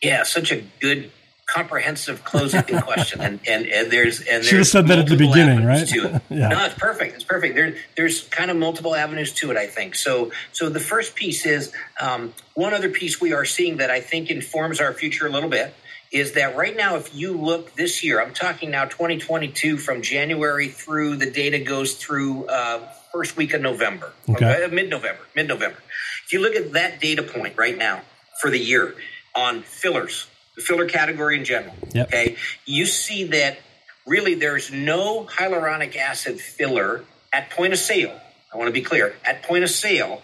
[0.01, 1.11] Yeah such a good
[1.53, 5.65] comprehensive closing question, and, and and there's and should have said that at the beginning,
[5.65, 5.89] right?
[6.29, 6.49] yeah.
[6.49, 7.15] No, it's perfect.
[7.15, 7.55] It's perfect.
[7.55, 9.57] There, there's kind of multiple avenues to it.
[9.57, 10.31] I think so.
[10.51, 14.29] So the first piece is um, one other piece we are seeing that I think
[14.29, 15.73] informs our future a little bit
[16.11, 20.67] is that right now, if you look this year, I'm talking now 2022 from January
[20.67, 22.79] through the data goes through uh,
[23.11, 24.63] first week of November, okay.
[24.63, 24.73] okay?
[24.73, 25.77] mid November, mid November.
[26.25, 28.01] If you look at that data point right now
[28.41, 28.95] for the year
[29.35, 30.27] on fillers,
[30.59, 32.07] the filler category in general, yep.
[32.07, 32.35] okay,
[32.65, 33.57] you see that
[34.05, 38.19] really there's no hyaluronic acid filler at point of sale.
[38.53, 40.21] I want to be clear at point of sale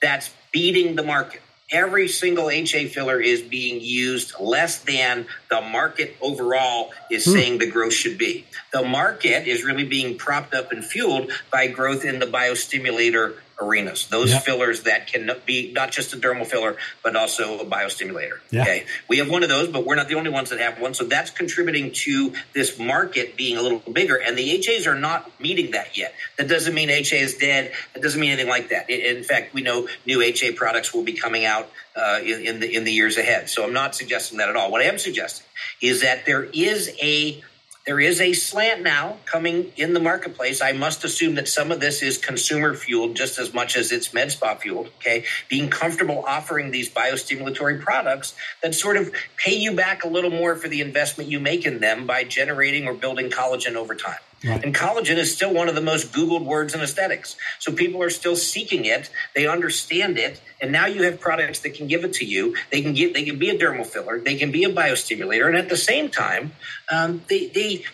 [0.00, 1.40] that's beating the market
[1.72, 7.32] every single HA filler is being used less than the market overall is hmm.
[7.32, 8.44] saying the growth should be.
[8.72, 14.06] The market is really being propped up and fueled by growth in the biostimulator arenas.
[14.08, 14.42] Those yep.
[14.42, 18.38] fillers that can be not just a dermal filler, but also a biostimulator.
[18.50, 18.62] Yeah.
[18.62, 18.86] Okay.
[19.08, 20.94] We have one of those, but we're not the only ones that have one.
[20.94, 24.16] So that's contributing to this market being a little bigger.
[24.16, 26.14] And the HAs are not meeting that yet.
[26.38, 27.72] That doesn't mean HA is dead.
[27.94, 28.90] That doesn't mean anything like that.
[28.90, 32.74] In fact, we know new HA products will be coming out uh, in, in the
[32.74, 33.48] in the years ahead.
[33.50, 34.70] So I'm not suggesting that at all.
[34.70, 35.46] What I am suggesting
[35.80, 37.42] is that there is a
[37.86, 40.62] there is a slant now coming in the marketplace.
[40.62, 44.14] I must assume that some of this is consumer fueled just as much as it's
[44.14, 44.90] med spa fueled.
[44.98, 45.24] Okay.
[45.48, 50.54] Being comfortable offering these biostimulatory products that sort of pay you back a little more
[50.54, 54.20] for the investment you make in them by generating or building collagen over time.
[54.44, 54.64] Right.
[54.64, 57.36] And collagen is still one of the most Googled words in aesthetics.
[57.60, 59.08] So people are still seeking it.
[59.34, 60.40] They understand it.
[60.60, 62.56] And now you have products that can give it to you.
[62.70, 64.18] They can get, they can be a dermal filler.
[64.18, 65.46] They can be a biostimulator.
[65.46, 66.52] And at the same time,
[66.90, 67.84] um, they, they,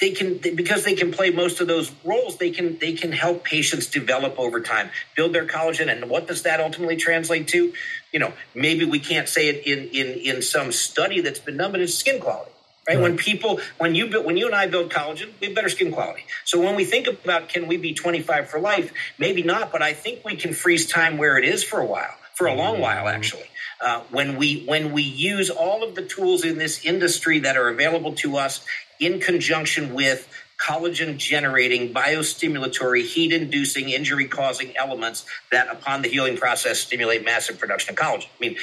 [0.00, 3.44] they can because they can play most of those roles they can they can help
[3.44, 7.72] patients develop over time build their collagen and what does that ultimately translate to
[8.12, 11.72] you know maybe we can't say it in in in some study that's been done
[11.72, 12.50] but it's skin quality
[12.86, 12.94] Right?
[12.94, 13.02] right?
[13.02, 15.92] When people, when you build, when you and I build collagen, we have better skin
[15.92, 16.24] quality.
[16.44, 19.92] So when we think about can we be 25 for life, maybe not, but I
[19.92, 23.08] think we can freeze time where it is for a while, for a long while
[23.08, 23.50] actually.
[23.78, 27.68] Uh, when we when we use all of the tools in this industry that are
[27.68, 28.64] available to us
[28.98, 30.26] in conjunction with
[30.58, 37.58] collagen generating, biostimulatory, heat inducing, injury causing elements that, upon the healing process, stimulate massive
[37.58, 38.26] production of collagen.
[38.26, 38.56] I mean,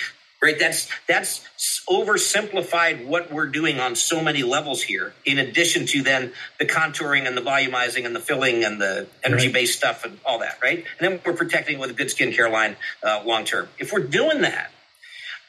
[0.44, 0.60] right?
[0.60, 1.42] That's that's
[1.90, 5.14] oversimplified what we're doing on so many levels here.
[5.26, 9.52] In addition to then the contouring and the volumizing and the filling and the energy
[9.52, 10.84] based stuff and all that, right?
[11.00, 13.70] And then we're protecting with a good skincare line uh, long term.
[13.80, 14.70] If we're doing that,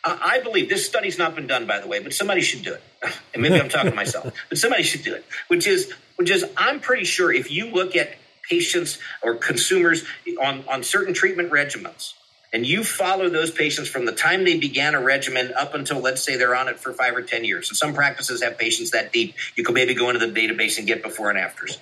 [0.04, 2.82] I believe this study's not been done, by the way, but somebody should do it.
[3.34, 5.24] And maybe I'm talking to myself, but somebody should do it.
[5.48, 8.14] Which is, which is, I'm pretty sure if you look at
[8.48, 10.04] patients or consumers
[10.40, 12.12] on on certain treatment regimens
[12.54, 16.22] and you follow those patients from the time they began a regimen up until let's
[16.22, 17.68] say they're on it for five or ten years.
[17.68, 19.34] And some practices have patients that deep.
[19.56, 21.78] You could maybe go into the database and get before and afters.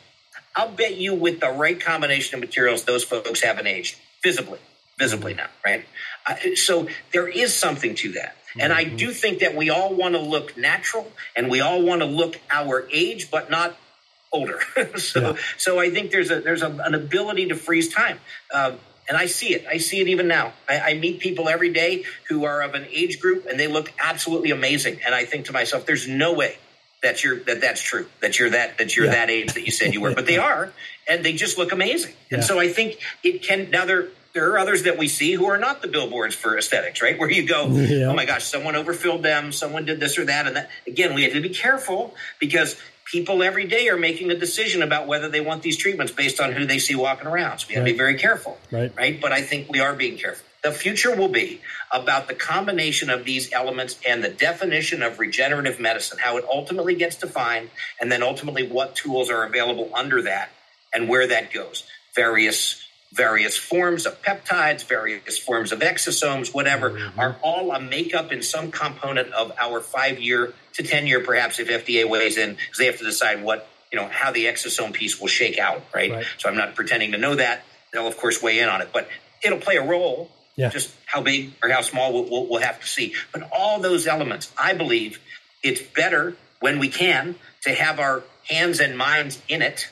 [0.56, 4.60] I'll bet you with the right combination of materials those folks haven't aged visibly.
[4.98, 5.84] Visibly now right?
[6.56, 8.36] So there is something to that.
[8.58, 12.00] And i do think that we all want to look natural and we all want
[12.00, 13.76] to look our age but not
[14.32, 14.60] older.
[14.96, 15.36] So yeah.
[15.58, 18.20] so i think there's a there's a, an ability to freeze time.
[18.52, 18.72] Uh,
[19.12, 19.66] and I see it.
[19.66, 20.54] I see it even now.
[20.66, 23.92] I, I, meet people every day who are of an age group and they look
[24.02, 25.00] absolutely amazing.
[25.04, 26.56] And I think to myself, there's no way
[27.02, 28.06] that you're that that's true.
[28.20, 29.12] That you're that that you're yeah.
[29.12, 30.14] that age that you said you were.
[30.14, 30.72] But they are,
[31.06, 32.14] and they just look amazing.
[32.30, 35.44] And so I think it can now there there are others that we see who
[35.44, 37.18] are not the billboards for aesthetics, right?
[37.18, 38.06] Where you go, yeah.
[38.06, 40.70] oh my gosh, someone overfilled them, someone did this or that, and that.
[40.86, 42.80] Again, we have to be careful because
[43.12, 46.50] people every day are making a decision about whether they want these treatments based on
[46.52, 47.58] who they see walking around.
[47.58, 47.90] So we have right.
[47.90, 48.90] to be very careful, right?
[48.96, 49.20] Right.
[49.20, 50.46] But I think we are being careful.
[50.64, 51.60] The future will be
[51.92, 56.94] about the combination of these elements and the definition of regenerative medicine, how it ultimately
[56.94, 57.68] gets defined,
[58.00, 60.50] and then ultimately what tools are available under that
[60.94, 61.84] and where that goes.
[62.14, 62.82] Various
[63.12, 67.20] various forms of peptides, various forms of exosomes, whatever, mm-hmm.
[67.20, 71.58] are all a makeup in some component of our five year to 10 year, perhaps
[71.58, 74.92] if FDA weighs in, because they have to decide what, you know, how the exosome
[74.92, 76.10] piece will shake out, right?
[76.10, 76.26] right?
[76.38, 77.64] So I'm not pretending to know that.
[77.92, 79.08] They'll, of course, weigh in on it, but
[79.42, 80.30] it'll play a role.
[80.56, 80.70] Yeah.
[80.70, 83.14] Just how big or how small we'll, we'll, we'll have to see.
[83.32, 85.18] But all those elements, I believe
[85.62, 89.88] it's better when we can to have our hands and minds in it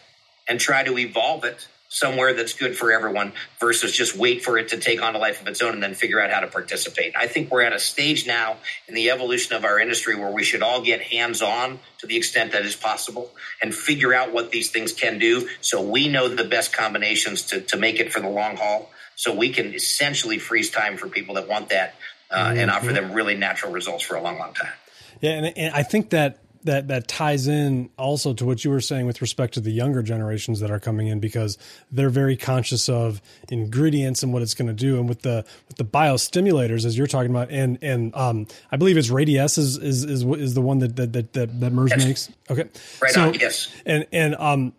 [0.48, 4.68] and try to evolve it somewhere that's good for everyone versus just wait for it
[4.68, 7.12] to take on a life of its own and then figure out how to participate.
[7.16, 10.44] I think we're at a stage now in the evolution of our industry where we
[10.44, 14.52] should all get hands on to the extent that is possible and figure out what
[14.52, 18.20] these things can do so we know the best combinations to, to make it for
[18.20, 21.96] the long haul so we can essentially freeze time for people that want that
[22.30, 22.58] uh, mm-hmm.
[22.58, 24.72] and offer them really natural results for a long, long time.
[25.20, 28.80] Yeah, and, and I think that that that ties in also to what you were
[28.80, 31.56] saying with respect to the younger generations that are coming in because
[31.90, 34.98] they're very conscious of ingredients and what it's going to do.
[34.98, 38.96] And with the with the biostimulators as you're talking about and and um, I believe
[38.96, 42.04] it's Radiesse is is is, is the one that that that that, that Merz yes.
[42.04, 42.30] makes?
[42.50, 42.68] Okay.
[43.00, 43.68] Right so, on yes.
[43.86, 44.72] and and um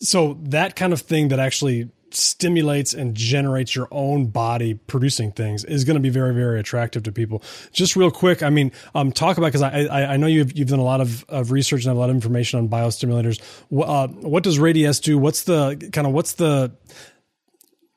[0.00, 5.64] so that kind of thing that actually stimulates and generates your own body producing things
[5.64, 7.42] is going to be very very attractive to people.
[7.72, 10.68] Just real quick i mean um, talk about because I, I, I know you've, you've
[10.68, 13.40] done a lot of, of research and a lot of information on biostimulators.
[13.72, 15.18] Uh, what does Radiesse do?
[15.18, 16.72] What's the kind of what's the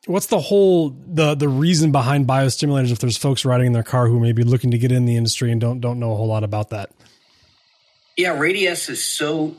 [0.05, 4.07] what's the whole the the reason behind biostimulators if there's folks riding in their car
[4.07, 6.27] who may be looking to get in the industry and don't don't know a whole
[6.27, 6.91] lot about that?
[8.17, 9.55] Yeah Radiesse is so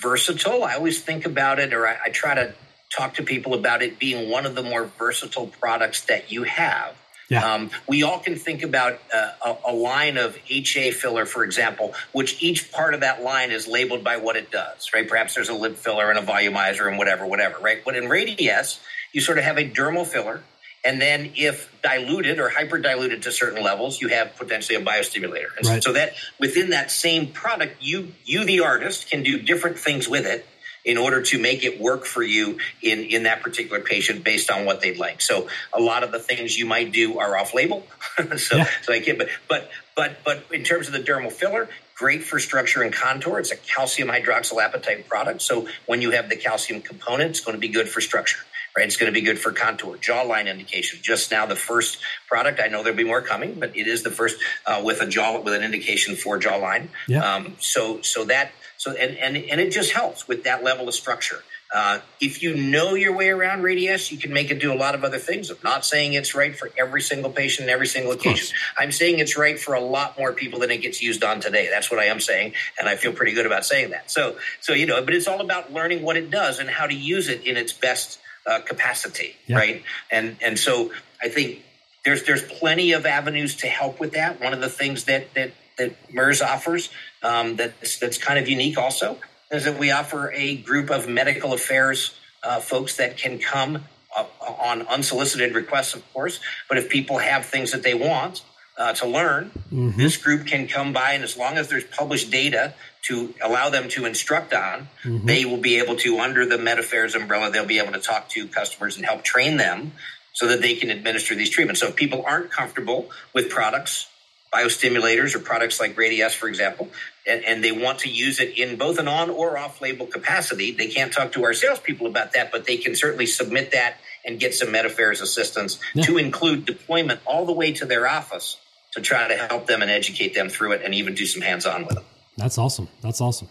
[0.00, 0.64] versatile.
[0.64, 2.54] I always think about it or I, I try to
[2.96, 6.96] talk to people about it being one of the more versatile products that you have.
[7.28, 7.54] Yeah.
[7.54, 11.94] Um, we all can think about uh, a, a, line of HA filler, for example,
[12.12, 15.08] which each part of that line is labeled by what it does, right?
[15.08, 17.82] Perhaps there's a lip filler and a volumizer and whatever, whatever, right?
[17.82, 18.80] But in Radiesse,
[19.12, 20.42] you sort of have a dermal filler.
[20.84, 25.56] And then if diluted or hyper diluted to certain levels, you have potentially a biostimulator.
[25.56, 25.82] And right.
[25.82, 30.26] so that within that same product, you, you, the artist, can do different things with
[30.26, 30.44] it
[30.84, 34.64] in order to make it work for you in, in that particular patient based on
[34.64, 35.20] what they'd like.
[35.20, 37.86] So a lot of the things you might do are off label.
[38.36, 38.68] so, yeah.
[38.82, 42.40] so I can, but, but, but, but in terms of the dermal filler, great for
[42.40, 43.38] structure and contour.
[43.38, 45.42] It's a calcium hydroxylapatite product.
[45.42, 48.40] So when you have the calcium component, it's going to be good for structure
[48.76, 48.86] right?
[48.86, 50.98] It's going to be good for contour, jawline indication.
[51.02, 52.60] Just now, the first product.
[52.60, 55.40] I know there'll be more coming, but it is the first uh, with a jaw
[55.40, 56.88] with an indication for jawline.
[57.06, 57.34] Yeah.
[57.34, 58.52] Um, so so that
[58.82, 61.44] so, and, and, and it just helps with that level of structure.
[61.72, 64.96] Uh, if you know your way around Radiesse, you can make it do a lot
[64.96, 65.50] of other things.
[65.50, 68.56] I'm not saying it's right for every single patient in every single occasion.
[68.76, 71.68] I'm saying it's right for a lot more people than it gets used on today.
[71.70, 74.10] That's what I am saying, and I feel pretty good about saying that.
[74.10, 76.94] So, so you know, but it's all about learning what it does and how to
[76.94, 78.18] use it in its best
[78.48, 79.58] uh, capacity, yeah.
[79.58, 79.84] right?
[80.10, 80.90] And and so
[81.22, 81.62] I think
[82.04, 84.40] there's there's plenty of avenues to help with that.
[84.40, 86.90] One of the things that that that Merz offers
[87.22, 89.18] um, that's, that's kind of unique also
[89.50, 93.84] is that we offer a group of medical affairs uh, folks that can come
[94.16, 96.40] uh, on unsolicited requests, of course.
[96.68, 98.42] But if people have things that they want
[98.78, 99.98] uh, to learn, mm-hmm.
[99.98, 103.88] this group can come by, and as long as there's published data to allow them
[103.90, 105.26] to instruct on, mm-hmm.
[105.26, 108.28] they will be able to, under the Med Affairs umbrella, they'll be able to talk
[108.30, 109.92] to customers and help train them
[110.32, 111.80] so that they can administer these treatments.
[111.80, 114.08] So if people aren't comfortable with products
[114.52, 116.90] biostimulators or products like Radiesse, for example,
[117.26, 120.72] and, and, they want to use it in both an on or off label capacity.
[120.72, 124.38] They can't talk to our salespeople about that, but they can certainly submit that and
[124.38, 126.04] get some Med Affairs assistance yeah.
[126.04, 128.58] to include deployment all the way to their office
[128.92, 131.64] to try to help them and educate them through it and even do some hands
[131.64, 132.04] on with them.
[132.36, 132.88] That's awesome.
[133.00, 133.48] That's awesome.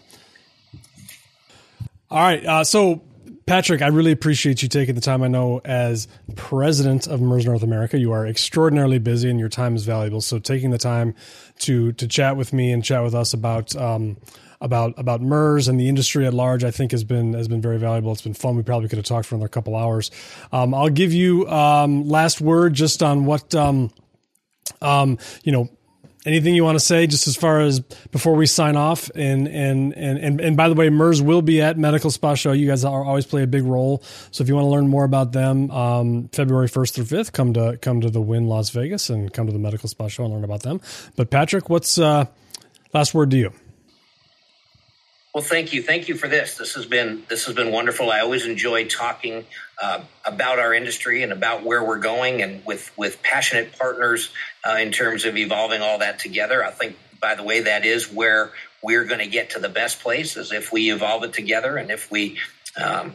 [2.10, 2.44] All right.
[2.44, 3.02] Uh, so
[3.46, 5.22] Patrick, I really appreciate you taking the time.
[5.22, 9.74] I know as president of Merz North America, you are extraordinarily busy and your time
[9.74, 10.20] is valuable.
[10.20, 11.14] So taking the time
[11.60, 14.16] to to chat with me and chat with us about um,
[14.60, 17.78] about about Merz and the industry at large, I think has been has been very
[17.78, 18.12] valuable.
[18.12, 18.56] It's been fun.
[18.56, 20.10] We probably could have talked for another couple hours.
[20.52, 23.90] Um, I'll give you um, last word just on what um,
[24.80, 25.68] um, you know
[26.24, 29.10] anything you want to say just as far as before we sign off?
[29.14, 32.52] And and and and, and by the way Merz will be at medical spa show.
[32.52, 34.02] You guys are, always play a big role.
[34.30, 37.52] So if you want to learn more about them um, february 1st through 5th come
[37.54, 40.32] to come to the Wynn las vegas and come to the medical spa show and
[40.32, 40.80] learn about them.
[41.16, 42.26] But patrick what's uh,
[42.92, 43.52] last word to you
[45.34, 46.58] well, thank you, thank you for this.
[46.58, 48.10] This has been this has been wonderful.
[48.10, 49.46] I always enjoy talking
[49.80, 54.30] uh, about our industry and about where we're going, and with with passionate partners
[54.62, 56.62] uh, in terms of evolving all that together.
[56.62, 58.52] I think, by the way, that is where
[58.82, 61.90] we're going to get to the best place is if we evolve it together and
[61.90, 62.36] if we
[62.76, 63.14] um,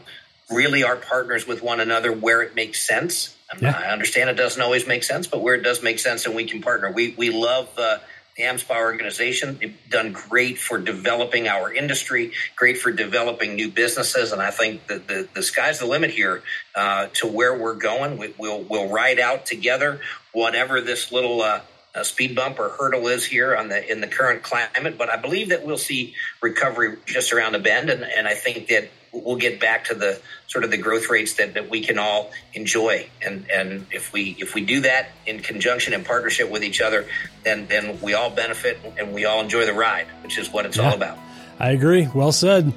[0.50, 3.36] really are partners with one another where it makes sense.
[3.62, 3.78] Yeah.
[3.78, 6.46] I understand it doesn't always make sense, but where it does make sense and we
[6.46, 6.92] can partner.
[6.92, 7.70] We we love.
[7.78, 8.00] Uh,
[8.38, 9.58] the AmSpa organization.
[9.60, 14.88] They've done great for developing our industry, great for developing new businesses, and I think
[14.88, 16.44] that the, the sky's the limit here
[16.76, 18.18] uh, to where we're going.
[18.18, 20.02] We, will we'll ride out together
[20.34, 21.62] whatever this little uh,
[21.98, 24.98] uh, speed bump or hurdle is here on the in the current climate.
[24.98, 28.68] But I believe that we'll see recovery just around the bend, and, and I think
[28.68, 31.98] that we'll get back to the sort of the growth rates that, that we can
[31.98, 33.10] all enjoy.
[33.26, 37.08] And and if we if we do that in conjunction and partnership with each other,
[37.44, 40.78] then then we all benefit and we all enjoy the ride, which is what it's
[40.78, 41.18] yeah, all about.
[41.60, 42.08] I agree.
[42.14, 42.72] Well said.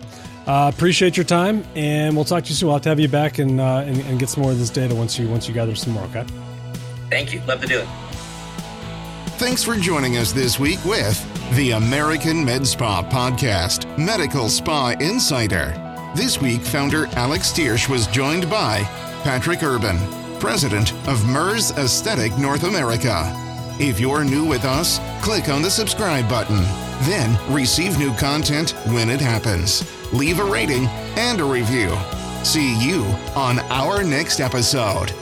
[0.46, 2.70] Uh, appreciate your time, and we'll talk to you soon.
[2.70, 4.70] I'll have to have you back and, uh, and, and get some more of this
[4.70, 6.02] data once you once you gather some more.
[6.04, 6.24] Okay.
[7.10, 7.40] Thank you.
[7.46, 8.09] Love to do it.
[9.40, 11.16] Thanks for joining us this week with
[11.56, 15.72] the American Med Spa Podcast, Medical Spa Insider.
[16.14, 18.82] This week, founder Alex Thiersch was joined by
[19.24, 19.96] Patrick Urban,
[20.40, 23.32] president of Merz Aesthetic North America.
[23.80, 26.60] If you're new with us, click on the subscribe button.
[27.08, 29.90] Then receive new content when it happens.
[30.12, 30.84] Leave a rating
[31.16, 31.96] and a review.
[32.44, 35.14] See you on our next episode.